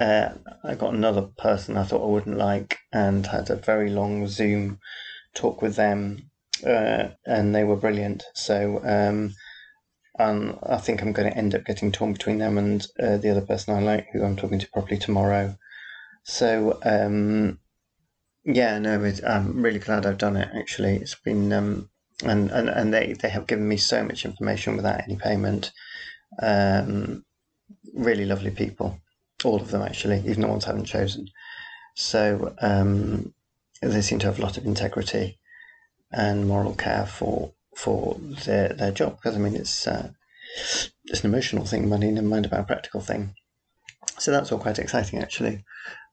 uh, 0.00 0.30
I 0.64 0.74
got 0.74 0.94
another 0.94 1.28
person 1.38 1.76
I 1.76 1.84
thought 1.84 2.02
I 2.02 2.10
wouldn't 2.10 2.38
like, 2.38 2.78
and 2.92 3.26
had 3.26 3.50
a 3.50 3.56
very 3.56 3.90
long 3.90 4.26
Zoom 4.26 4.80
talk 5.34 5.62
with 5.62 5.76
them, 5.76 6.30
uh, 6.66 7.10
and 7.26 7.54
they 7.54 7.64
were 7.64 7.76
brilliant. 7.76 8.24
So 8.34 8.80
um, 8.84 9.34
um, 10.20 10.58
I 10.62 10.76
think 10.76 11.02
I'm 11.02 11.12
going 11.12 11.30
to 11.30 11.36
end 11.36 11.54
up 11.54 11.64
getting 11.64 11.92
torn 11.92 12.12
between 12.12 12.38
them 12.38 12.58
and 12.58 12.86
uh, 13.02 13.16
the 13.16 13.30
other 13.30 13.40
person 13.40 13.74
I 13.74 13.80
like, 13.80 14.08
who 14.12 14.22
I'm 14.22 14.36
talking 14.36 14.58
to 14.58 14.70
probably 14.70 14.98
tomorrow. 14.98 15.56
So 16.24 16.78
um, 16.84 17.58
yeah, 18.44 18.78
no, 18.78 19.12
I'm 19.26 19.62
really 19.62 19.78
glad 19.78 20.06
I've 20.06 20.18
done 20.18 20.36
it. 20.36 20.48
Actually, 20.54 20.96
it's 20.96 21.14
been 21.14 21.52
um, 21.52 21.88
and 22.24 22.50
and 22.50 22.68
and 22.68 22.92
they 22.92 23.14
they 23.14 23.30
have 23.30 23.46
given 23.46 23.66
me 23.66 23.76
so 23.76 24.02
much 24.04 24.24
information 24.24 24.76
without 24.76 25.02
any 25.02 25.16
payment. 25.16 25.72
Um, 26.42 27.24
really 27.94 28.24
lovely 28.24 28.50
people, 28.50 29.00
all 29.44 29.60
of 29.60 29.70
them 29.70 29.82
actually, 29.82 30.18
even 30.26 30.42
the 30.42 30.48
ones 30.48 30.64
I 30.64 30.68
haven't 30.68 30.84
chosen. 30.84 31.28
So 31.96 32.54
um, 32.60 33.34
they 33.82 34.02
seem 34.02 34.18
to 34.20 34.26
have 34.26 34.38
a 34.38 34.42
lot 34.42 34.58
of 34.58 34.64
integrity 34.64 35.38
and 36.12 36.46
moral 36.46 36.74
care 36.74 37.06
for 37.06 37.52
for 37.74 38.16
their 38.44 38.70
their 38.70 38.92
job 38.92 39.16
because 39.16 39.36
I 39.36 39.38
mean 39.38 39.54
it's 39.54 39.86
uh, 39.86 40.10
it's 41.04 41.20
an 41.24 41.30
emotional 41.30 41.64
thing, 41.64 41.88
money, 41.88 42.10
never 42.10 42.26
mind 42.26 42.46
about 42.46 42.60
a 42.60 42.64
practical 42.64 43.00
thing. 43.00 43.34
So 44.18 44.30
that's 44.30 44.52
all 44.52 44.58
quite 44.58 44.78
exciting 44.78 45.20
actually. 45.20 45.64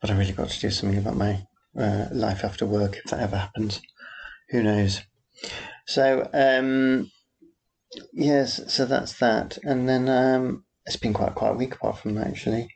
But 0.01 0.11
I 0.11 0.17
really 0.17 0.33
got 0.33 0.49
to 0.49 0.59
do 0.59 0.69
something 0.69 0.97
about 0.97 1.17
my 1.17 1.45
uh, 1.77 2.07
life 2.11 2.43
after 2.43 2.65
work 2.65 2.97
if 2.97 3.05
that 3.05 3.19
ever 3.19 3.37
happens. 3.37 3.81
Who 4.49 4.63
knows? 4.63 5.01
So 5.85 6.29
um, 6.33 7.11
Yes, 8.13 8.61
so 8.73 8.85
that's 8.85 9.13
that. 9.19 9.57
And 9.63 9.87
then 9.87 10.09
um, 10.09 10.65
it's 10.85 10.97
been 10.97 11.13
quite 11.13 11.35
quite 11.35 11.51
a 11.51 11.57
week 11.57 11.75
apart 11.75 11.99
from 11.99 12.15
that, 12.15 12.27
actually. 12.27 12.69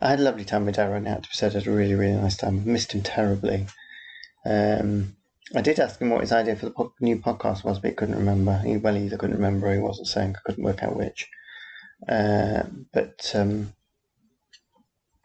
I 0.00 0.10
had 0.10 0.20
a 0.20 0.22
lovely 0.22 0.44
time 0.44 0.66
with 0.66 0.76
Darren, 0.76 1.06
I 1.06 1.10
had 1.10 1.24
to 1.24 1.28
be 1.28 1.34
said. 1.34 1.52
I 1.52 1.58
had 1.58 1.66
a 1.66 1.72
really, 1.72 1.94
really 1.94 2.14
nice 2.14 2.36
time. 2.36 2.64
missed 2.64 2.92
him 2.92 3.02
terribly. 3.02 3.66
Um, 4.46 5.16
I 5.54 5.62
did 5.62 5.78
ask 5.78 6.00
him 6.00 6.10
what 6.10 6.20
his 6.20 6.32
idea 6.32 6.56
for 6.56 6.66
the 6.66 6.72
po- 6.72 6.94
new 7.00 7.16
podcast 7.16 7.64
was, 7.64 7.78
but 7.78 7.88
he 7.88 7.94
couldn't 7.94 8.18
remember. 8.18 8.58
He, 8.58 8.76
well, 8.76 8.94
he 8.94 9.06
either 9.06 9.16
couldn't 9.16 9.36
remember 9.36 9.68
or 9.68 9.74
he 9.74 9.78
wasn't 9.78 10.08
saying. 10.08 10.34
I 10.36 10.40
couldn't 10.44 10.64
work 10.64 10.82
out 10.82 10.96
which. 10.96 11.28
Uh, 12.06 12.64
but 12.92 13.32
um, 13.34 13.72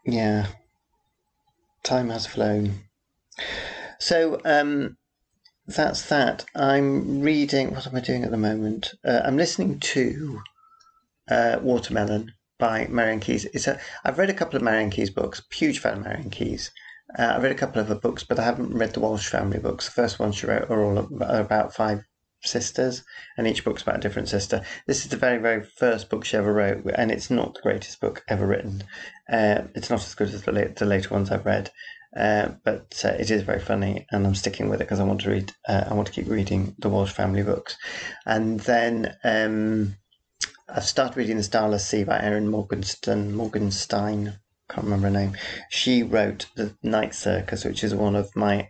yeah, 0.05 0.47
time 1.83 2.09
has 2.09 2.25
flown. 2.25 2.73
So 3.99 4.39
um, 4.45 4.97
that's 5.67 6.03
that. 6.09 6.45
I'm 6.55 7.21
reading. 7.21 7.71
What 7.71 7.87
am 7.87 7.95
I 7.95 7.99
doing 7.99 8.23
at 8.23 8.31
the 8.31 8.37
moment? 8.37 8.93
Uh, 9.05 9.21
I'm 9.25 9.37
listening 9.37 9.79
to 9.79 10.41
uh, 11.29 11.59
Watermelon 11.61 12.33
by 12.59 12.87
Marian 12.87 13.19
Keyes. 13.19 13.45
It's 13.45 13.67
a. 13.67 13.79
I've 14.03 14.17
read 14.17 14.29
a 14.29 14.33
couple 14.33 14.55
of 14.55 14.63
Marian 14.63 14.89
Keyes 14.89 15.09
books. 15.09 15.41
Huge 15.51 15.79
fan 15.79 15.97
of 15.97 16.03
Marian 16.03 16.29
Keyes. 16.29 16.71
Uh, 17.17 17.33
I've 17.35 17.43
read 17.43 17.51
a 17.51 17.55
couple 17.55 17.81
of 17.81 17.87
her 17.87 17.95
books, 17.95 18.23
but 18.23 18.39
I 18.39 18.43
haven't 18.43 18.73
read 18.73 18.93
the 18.93 18.99
Walsh 18.99 19.27
family 19.27 19.59
books. 19.59 19.85
The 19.85 19.91
first 19.91 20.19
one 20.19 20.31
she 20.31 20.47
wrote 20.47 20.69
are 20.69 20.83
all 20.83 20.97
about 20.97 21.73
five 21.73 22.03
sisters, 22.41 23.03
and 23.37 23.47
each 23.47 23.63
book's 23.63 23.83
about 23.83 23.97
a 23.97 24.01
different 24.01 24.29
sister. 24.29 24.61
This 24.87 25.03
is 25.05 25.11
the 25.11 25.17
very, 25.17 25.39
very 25.39 25.63
first 25.63 26.09
book 26.09 26.25
she 26.25 26.37
ever 26.37 26.53
wrote, 26.53 26.83
and 26.95 27.11
it's 27.11 27.29
not 27.29 27.53
the 27.53 27.61
greatest 27.61 27.99
book 28.01 28.23
ever 28.27 28.45
written. 28.45 28.83
Uh, 29.31 29.63
it's 29.75 29.89
not 29.89 30.05
as 30.05 30.15
good 30.15 30.29
as 30.29 30.43
the, 30.43 30.51
late, 30.51 30.75
the 30.75 30.85
later 30.85 31.09
ones 31.09 31.31
I've 31.31 31.45
read, 31.45 31.71
uh, 32.17 32.49
but 32.63 33.01
uh, 33.05 33.09
it 33.09 33.31
is 33.31 33.43
very 33.43 33.59
funny, 33.59 34.05
and 34.11 34.25
I'm 34.25 34.35
sticking 34.35 34.69
with 34.69 34.81
it 34.81 34.85
because 34.85 34.99
I 34.99 35.05
want 35.05 35.21
to 35.21 35.31
read. 35.31 35.53
Uh, 35.67 35.85
I 35.89 35.93
want 35.93 36.07
to 36.07 36.13
keep 36.13 36.27
reading 36.27 36.75
the 36.79 36.89
Walsh 36.89 37.11
family 37.11 37.43
books, 37.43 37.77
and 38.25 38.59
then 38.61 39.15
um, 39.23 39.95
I've 40.67 40.85
started 40.85 41.17
reading 41.17 41.37
The 41.37 41.43
Starless 41.43 41.85
Sea 41.85 42.03
by 42.03 42.19
Erin 42.19 42.49
Morgenstern, 42.49 43.33
Morgenstein. 43.33 44.39
Can't 44.69 44.85
remember 44.85 45.07
her 45.07 45.13
name. 45.13 45.37
She 45.69 46.03
wrote 46.03 46.47
The 46.55 46.75
Night 46.81 47.13
Circus, 47.13 47.65
which 47.65 47.83
is 47.83 47.93
one 47.93 48.15
of 48.15 48.35
my 48.35 48.69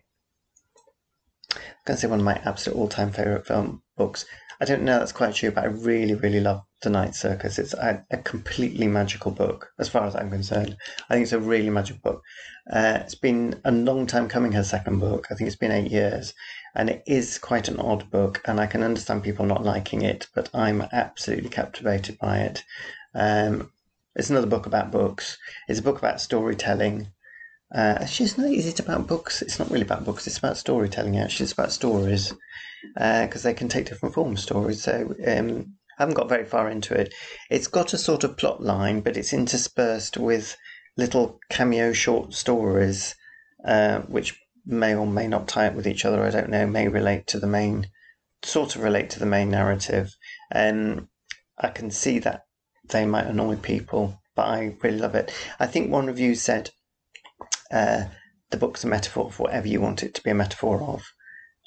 I'm 1.86 1.95
to 1.95 1.97
say 1.97 2.08
one 2.08 2.19
of 2.19 2.25
my 2.25 2.41
absolute 2.45 2.77
all-time 2.77 3.12
favorite 3.12 3.45
film 3.45 3.84
books. 3.97 4.25
I 4.62 4.65
don't 4.65 4.84
know 4.84 4.99
that's 4.99 5.12
quite 5.12 5.36
true, 5.36 5.51
but 5.51 5.65
I 5.65 5.67
really, 5.67 6.13
really 6.13 6.39
love 6.39 6.63
The 6.82 6.89
Night 6.89 7.13
Circus. 7.13 7.60
It's 7.60 7.73
a, 7.73 8.06
a 8.10 8.17
completely 8.17 8.88
magical 8.88 9.32
book, 9.32 9.71
as 9.77 9.89
far 9.89 10.06
as 10.06 10.15
I'm 10.15 10.29
concerned. 10.29 10.77
I 11.10 11.13
think 11.13 11.23
it's 11.23 11.34
a 11.34 11.39
really 11.39 11.69
magical 11.69 11.99
book. 12.01 12.23
Uh, 12.71 12.99
it's 13.01 13.15
been 13.15 13.60
a 13.65 13.71
long 13.71 14.08
time 14.08 14.29
coming, 14.29 14.53
her 14.53 14.63
second 14.63 14.99
book. 14.99 15.27
I 15.29 15.36
think 15.36 15.47
it's 15.47 15.58
been 15.58 15.73
eight 15.73 15.91
years. 15.91 16.34
And 16.73 16.89
it 16.89 17.03
is 17.06 17.38
quite 17.38 17.67
an 17.67 17.79
odd 17.79 18.10
book, 18.10 18.41
and 18.45 18.62
I 18.62 18.67
can 18.67 18.82
understand 18.82 19.23
people 19.23 19.45
not 19.45 19.65
liking 19.65 20.03
it, 20.03 20.27
but 20.34 20.49
I'm 20.53 20.82
absolutely 20.93 21.49
captivated 21.49 22.17
by 22.17 22.39
it. 22.39 22.63
Um, 23.13 23.72
it's 24.15 24.30
another 24.30 24.47
book 24.47 24.65
about 24.65 24.91
books. 24.91 25.38
It's 25.67 25.80
a 25.80 25.84
book 25.84 25.97
about 25.97 26.21
storytelling. 26.21 27.08
Uh, 27.73 27.97
actually, 28.02 28.30
not. 28.38 28.54
Is 28.54 28.67
it 28.67 28.80
about 28.80 29.08
books? 29.08 29.41
It's 29.41 29.58
not 29.58 29.71
really 29.71 29.86
about 29.86 30.06
books. 30.06 30.28
It's 30.28 30.38
about 30.38 30.58
storytelling. 30.58 31.17
Actually, 31.17 31.45
it's 31.45 31.54
about 31.54 31.71
stories 31.71 32.34
because 32.93 33.45
uh, 33.45 33.49
they 33.49 33.54
can 33.56 33.69
take 33.69 33.88
different 33.88 34.13
forms. 34.13 34.43
Stories. 34.43 34.84
So 34.84 35.15
um, 35.26 35.73
I 35.97 36.04
haven't 36.04 36.15
got 36.15 36.30
very 36.30 36.45
far 36.45 36.69
into 36.69 36.93
it. 36.93 37.13
It's 37.49 37.67
got 37.67 37.93
a 37.93 37.97
sort 37.97 38.23
of 38.23 38.38
plot 38.38 38.62
line, 38.62 39.02
but 39.02 39.17
it's 39.17 39.34
interspersed 39.34 40.17
with 40.17 40.56
little 40.95 41.39
cameo 41.49 41.93
short 41.93 42.36
stories, 42.36 43.15
uh, 43.65 43.99
which 44.02 44.39
may 44.65 44.93
or 44.93 45.08
may 45.08 45.28
not 45.28 45.47
tie 45.47 45.67
up 45.67 45.73
with 45.73 45.88
each 45.88 46.06
other. 46.06 46.23
I 46.23 46.30
don't 46.30 46.49
know. 46.49 46.67
May 46.67 46.88
relate 46.88 47.26
to 47.28 47.39
the 47.39 47.47
main, 47.47 47.88
sort 48.43 48.76
of 48.76 48.84
relate 48.84 49.10
to 49.12 49.19
the 49.19 49.26
main 49.26 49.49
narrative. 49.49 50.15
And 50.52 50.99
um, 50.99 51.10
I 51.58 51.69
can 51.69 51.89
see 51.89 52.19
that 52.19 52.45
they 52.89 53.06
might 53.06 53.28
annoy 53.28 53.56
people, 53.56 54.22
but 54.36 54.48
I 54.48 54.76
really 54.82 55.00
love 55.00 55.15
it. 55.15 55.32
I 55.60 55.67
think 55.67 55.89
one 55.89 56.08
review 56.08 56.36
said 56.36 56.72
uh, 57.72 58.06
the 58.52 58.58
book's 58.58 58.84
a 58.84 58.88
metaphor 58.88 59.32
for 59.32 59.43
whatever 59.43 59.67
you 59.67 59.82
want 59.82 60.04
it 60.04 60.13
to 60.15 60.24
be 60.24 60.30
a 60.30 60.36
metaphor 60.36 60.82
of. 60.84 61.04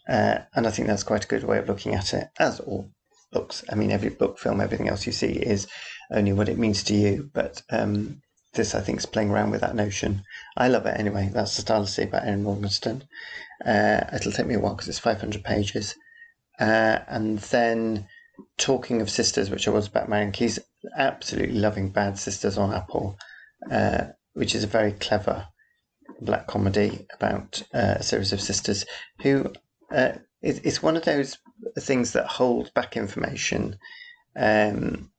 Uh, 0.08 0.38
and 0.54 0.66
I 0.66 0.70
think 0.70 0.86
that's 0.86 1.02
quite 1.02 1.24
a 1.24 1.28
good 1.28 1.44
way 1.44 1.58
of 1.58 1.68
looking 1.68 1.94
at 1.94 2.14
it, 2.14 2.28
as 2.38 2.60
all 2.60 2.90
books. 3.32 3.64
I 3.70 3.74
mean, 3.74 3.90
every 3.90 4.10
book, 4.10 4.38
film, 4.38 4.60
everything 4.60 4.88
else 4.88 5.06
you 5.06 5.12
see 5.12 5.32
is 5.32 5.66
only 6.10 6.32
what 6.32 6.48
it 6.48 6.58
means 6.58 6.82
to 6.84 6.94
you. 6.94 7.30
But 7.32 7.62
um, 7.70 8.22
this, 8.54 8.74
I 8.74 8.80
think, 8.80 8.98
is 8.98 9.06
playing 9.06 9.30
around 9.30 9.50
with 9.50 9.62
that 9.62 9.74
notion. 9.74 10.22
I 10.56 10.68
love 10.68 10.86
it 10.86 10.98
anyway. 10.98 11.30
That's 11.32 11.56
the 11.56 11.62
Starless 11.62 11.94
Sea 11.94 12.06
by 12.06 12.20
Erin 12.20 12.44
Morgenstern. 12.44 13.04
Uh, 13.64 14.04
it'll 14.12 14.32
take 14.32 14.46
me 14.46 14.54
a 14.54 14.60
while 14.60 14.74
because 14.74 14.88
it's 14.88 14.98
500 14.98 15.42
pages. 15.42 15.96
Uh, 16.60 17.00
and 17.08 17.38
then 17.38 18.06
Talking 18.58 19.00
of 19.00 19.10
Sisters, 19.10 19.50
which 19.50 19.68
I 19.68 19.70
was 19.70 19.86
about 19.86 20.08
Marian 20.08 20.32
Keyes, 20.32 20.58
absolutely 20.96 21.56
loving 21.56 21.90
Bad 21.90 22.18
Sisters 22.18 22.58
on 22.58 22.72
Apple, 22.72 23.18
uh, 23.70 24.06
which 24.34 24.54
is 24.54 24.64
a 24.64 24.68
very 24.68 24.92
clever 24.92 25.46
black 26.20 26.46
comedy 26.46 27.06
about 27.14 27.62
uh, 27.74 27.96
a 27.96 28.02
series 28.02 28.32
of 28.32 28.40
sisters 28.40 28.84
who 29.22 29.52
uh, 29.92 30.12
it, 30.42 30.64
it's 30.64 30.82
one 30.82 30.96
of 30.96 31.04
those 31.04 31.38
things 31.78 32.12
that 32.12 32.26
hold 32.26 32.72
back 32.74 32.96
information. 32.96 33.76
Um, 34.34 35.10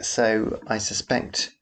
so 0.00 0.60
I 0.66 0.78
suspect 0.78 1.52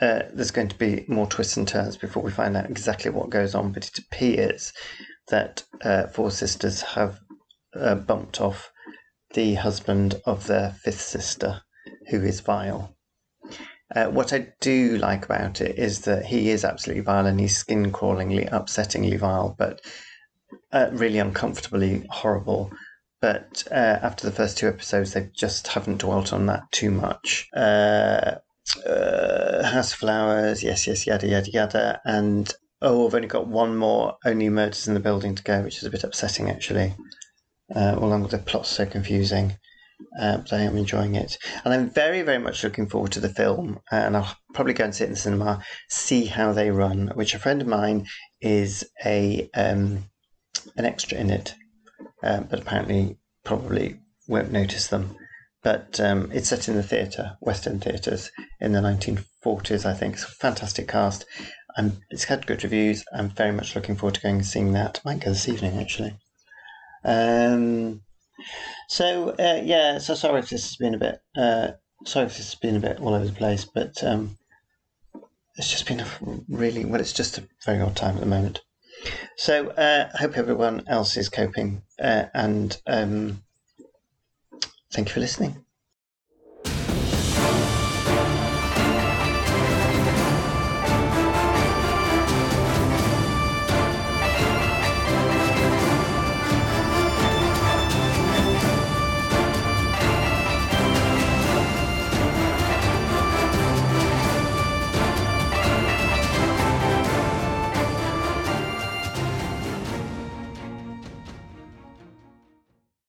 uh, 0.00 0.22
there's 0.32 0.50
going 0.50 0.68
to 0.68 0.78
be 0.78 1.04
more 1.08 1.26
twists 1.26 1.56
and 1.56 1.66
turns 1.66 1.96
before 1.96 2.22
we 2.22 2.30
find 2.30 2.56
out 2.56 2.70
exactly 2.70 3.10
what 3.10 3.30
goes 3.30 3.54
on. 3.54 3.72
But 3.72 3.88
it 3.88 3.98
appears 3.98 4.72
that 5.28 5.64
uh, 5.82 6.08
four 6.08 6.30
sisters 6.30 6.82
have 6.82 7.20
uh, 7.74 7.94
bumped 7.94 8.40
off 8.40 8.70
the 9.34 9.54
husband 9.54 10.20
of 10.24 10.46
their 10.46 10.70
fifth 10.70 11.00
sister, 11.00 11.62
who 12.08 12.22
is 12.22 12.40
vile. 12.40 12.96
Uh, 13.94 14.06
what 14.06 14.32
I 14.32 14.48
do 14.60 14.96
like 14.96 15.24
about 15.24 15.60
it 15.60 15.78
is 15.78 16.00
that 16.02 16.24
he 16.24 16.50
is 16.50 16.64
absolutely 16.64 17.02
vile 17.02 17.26
and 17.26 17.38
he's 17.38 17.56
skin 17.56 17.92
crawlingly, 17.92 18.48
upsettingly 18.50 19.18
vile, 19.18 19.54
but 19.58 19.80
uh, 20.72 20.88
really 20.92 21.18
uncomfortably 21.18 22.06
horrible. 22.08 22.70
But 23.20 23.64
uh, 23.70 23.98
after 24.02 24.26
the 24.26 24.34
first 24.34 24.58
two 24.58 24.66
episodes, 24.66 25.12
they 25.12 25.30
just 25.34 25.68
haven't 25.68 25.98
dwelt 25.98 26.32
on 26.32 26.46
that 26.46 26.70
too 26.72 26.90
much. 26.90 27.48
Uh, 27.54 28.36
uh, 28.86 29.62
House 29.64 29.92
Flowers, 29.92 30.62
yes, 30.62 30.86
yes, 30.86 31.06
yada, 31.06 31.28
yada, 31.28 31.50
yada. 31.50 32.00
And 32.04 32.52
oh, 32.80 33.06
I've 33.06 33.14
only 33.14 33.28
got 33.28 33.46
one 33.46 33.76
more 33.76 34.16
Only 34.24 34.48
Murders 34.48 34.88
in 34.88 34.94
the 34.94 35.00
Building 35.00 35.34
to 35.34 35.42
go, 35.42 35.62
which 35.62 35.78
is 35.78 35.84
a 35.84 35.90
bit 35.90 36.04
upsetting 36.04 36.50
actually. 36.50 36.94
Uh, 37.74 37.96
with 38.00 38.30
the 38.30 38.38
plot's 38.38 38.68
so 38.68 38.84
confusing. 38.86 39.56
Uh, 40.20 40.38
but 40.38 40.52
I 40.52 40.62
am 40.62 40.76
enjoying 40.76 41.14
it. 41.14 41.38
And 41.64 41.72
I'm 41.72 41.88
very, 41.88 42.22
very 42.22 42.38
much 42.38 42.64
looking 42.64 42.88
forward 42.88 43.12
to 43.12 43.20
the 43.20 43.28
film. 43.28 43.78
And 43.90 44.16
I'll 44.16 44.36
probably 44.52 44.74
go 44.74 44.84
and 44.84 44.94
sit 44.94 45.06
in 45.06 45.12
the 45.12 45.18
cinema, 45.18 45.62
see 45.88 46.26
how 46.26 46.52
they 46.52 46.70
run, 46.70 47.12
which 47.14 47.34
a 47.34 47.38
friend 47.38 47.62
of 47.62 47.68
mine 47.68 48.06
is 48.40 48.84
a 49.04 49.48
um, 49.54 50.04
an 50.76 50.84
extra 50.84 51.18
in 51.18 51.30
it, 51.30 51.54
uh, 52.22 52.40
but 52.40 52.60
apparently 52.60 53.16
probably 53.44 54.00
won't 54.28 54.52
notice 54.52 54.88
them. 54.88 55.16
But 55.62 56.00
um, 56.00 56.30
it's 56.32 56.48
set 56.48 56.68
in 56.68 56.74
the 56.74 56.82
theatre, 56.82 57.36
West 57.40 57.66
End 57.66 57.84
theatres, 57.84 58.30
in 58.60 58.72
the 58.72 58.80
1940s, 58.80 59.84
I 59.84 59.94
think. 59.94 60.14
It's 60.14 60.24
a 60.24 60.28
fantastic 60.28 60.88
cast. 60.88 61.24
and 61.76 61.98
it's 62.10 62.24
had 62.24 62.46
good 62.46 62.64
reviews. 62.64 63.04
I'm 63.14 63.30
very 63.30 63.52
much 63.52 63.74
looking 63.76 63.96
forward 63.96 64.16
to 64.16 64.20
going 64.20 64.36
and 64.36 64.46
seeing 64.46 64.72
that. 64.72 65.00
Might 65.04 65.20
go 65.20 65.30
this 65.30 65.48
evening, 65.48 65.78
actually. 65.78 66.14
Um, 67.04 68.02
so 68.88 69.30
uh, 69.30 69.60
yeah, 69.64 69.98
so 69.98 70.14
sorry 70.14 70.40
if 70.40 70.50
this 70.50 70.64
has 70.64 70.76
been 70.76 70.94
a 70.94 70.98
bit 70.98 71.20
uh, 71.36 71.72
sorry 72.04 72.26
if 72.26 72.36
this 72.36 72.52
has 72.52 72.54
been 72.56 72.76
a 72.76 72.80
bit 72.80 73.00
all 73.00 73.14
over 73.14 73.26
the 73.26 73.32
place, 73.32 73.64
but 73.64 74.02
um, 74.04 74.38
it's 75.56 75.70
just 75.70 75.86
been 75.86 76.00
a 76.00 76.06
really 76.48 76.84
well. 76.84 77.00
It's 77.00 77.12
just 77.12 77.38
a 77.38 77.48
very 77.64 77.80
odd 77.80 77.96
time 77.96 78.14
at 78.14 78.20
the 78.20 78.26
moment. 78.26 78.60
So 79.36 79.70
uh, 79.70 80.10
I 80.14 80.18
hope 80.18 80.36
everyone 80.36 80.84
else 80.86 81.16
is 81.16 81.28
coping, 81.28 81.82
uh, 82.00 82.26
and 82.34 82.80
um, 82.86 83.42
thank 84.92 85.08
you 85.08 85.14
for 85.14 85.20
listening. 85.20 85.61